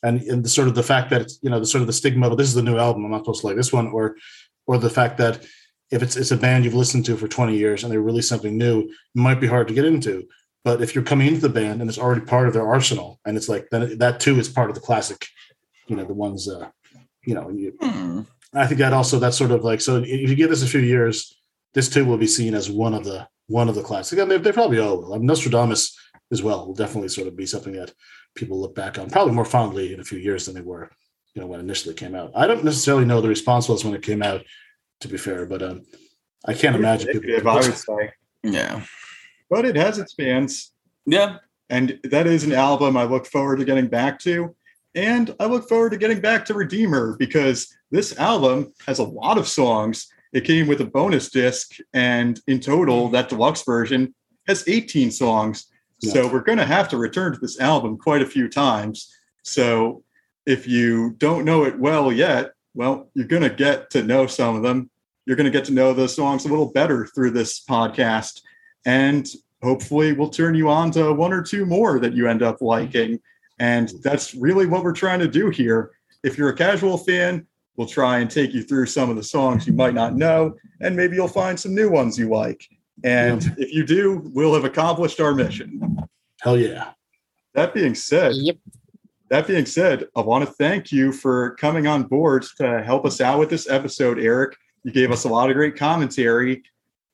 [0.02, 2.26] and, and the sort of the fact that you know the sort of the stigma
[2.28, 4.16] of this is the new album i'm not supposed to like this one or
[4.66, 5.44] or the fact that
[5.90, 8.56] if it's it's a band you've listened to for 20 years and they release something
[8.56, 10.26] new it might be hard to get into
[10.64, 13.36] but if you're coming into the band and it's already part of their arsenal and
[13.36, 15.26] it's like then that too is part of the classic
[15.86, 16.68] you know the ones uh
[17.26, 18.22] you know you, Hmm.
[18.54, 20.80] i think that also that's sort of like so if you give this a few
[20.80, 21.36] years
[21.74, 24.38] this too will be seen as one of the one of the classics and they,
[24.38, 25.98] they probably all will I mean, nostradamus
[26.30, 27.92] as well will definitely sort of be something that
[28.34, 30.90] people look back on probably more fondly in a few years than they were
[31.34, 33.94] you know when it initially came out i don't necessarily know the response was when
[33.94, 34.42] it came out
[35.00, 35.82] to be fair but um
[36.46, 38.12] i can't imagine people I would say.
[38.42, 38.82] Yeah.
[39.48, 40.72] But it has its fans.
[41.06, 41.36] Yeah.
[41.68, 44.54] And that is an album I look forward to getting back to.
[44.94, 49.38] And I look forward to getting back to Redeemer because this album has a lot
[49.38, 50.08] of songs.
[50.32, 53.14] It came with a bonus disc, and in total, mm-hmm.
[53.14, 54.14] that deluxe version
[54.46, 55.66] has 18 songs.
[56.04, 59.08] So we're going to have to return to this album quite a few times.
[59.44, 60.02] So
[60.46, 64.56] if you don't know it well yet, well, you're going to get to know some
[64.56, 64.90] of them.
[65.26, 68.40] You're going to get to know those songs a little better through this podcast.
[68.84, 69.28] And
[69.62, 73.20] hopefully, we'll turn you on to one or two more that you end up liking.
[73.60, 75.92] And that's really what we're trying to do here.
[76.24, 77.46] If you're a casual fan,
[77.76, 80.96] we'll try and take you through some of the songs you might not know, and
[80.96, 82.66] maybe you'll find some new ones you like.
[83.04, 85.98] And if you do, we'll have accomplished our mission.
[86.40, 86.92] hell yeah
[87.54, 88.56] That being said, yep
[89.30, 93.18] that being said, I want to thank you for coming on board to help us
[93.18, 94.54] out with this episode, Eric.
[94.84, 96.62] You gave us a lot of great commentary,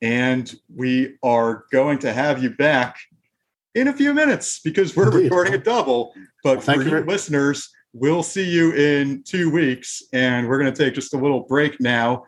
[0.01, 2.97] and we are going to have you back
[3.73, 5.23] in a few minutes because we're Indeed.
[5.23, 6.13] recording a double.
[6.43, 10.47] But Well, thank for you you very- listeners, we'll see you in two weeks, and
[10.47, 12.23] we're going to take just a little break now.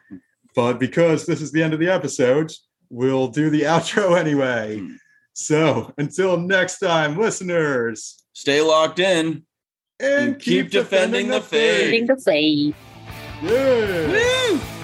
[0.55, 2.51] But because this is the end of the episode,
[2.89, 4.79] we'll do the outro anyway.
[4.79, 4.95] Hmm.
[5.33, 9.43] So until next time, listeners Stay locked in.
[9.99, 11.89] and, And keep defending the faith.
[11.89, 12.75] Think the faith
[13.41, 14.07] Yeah.
[14.11, 14.80] Woo!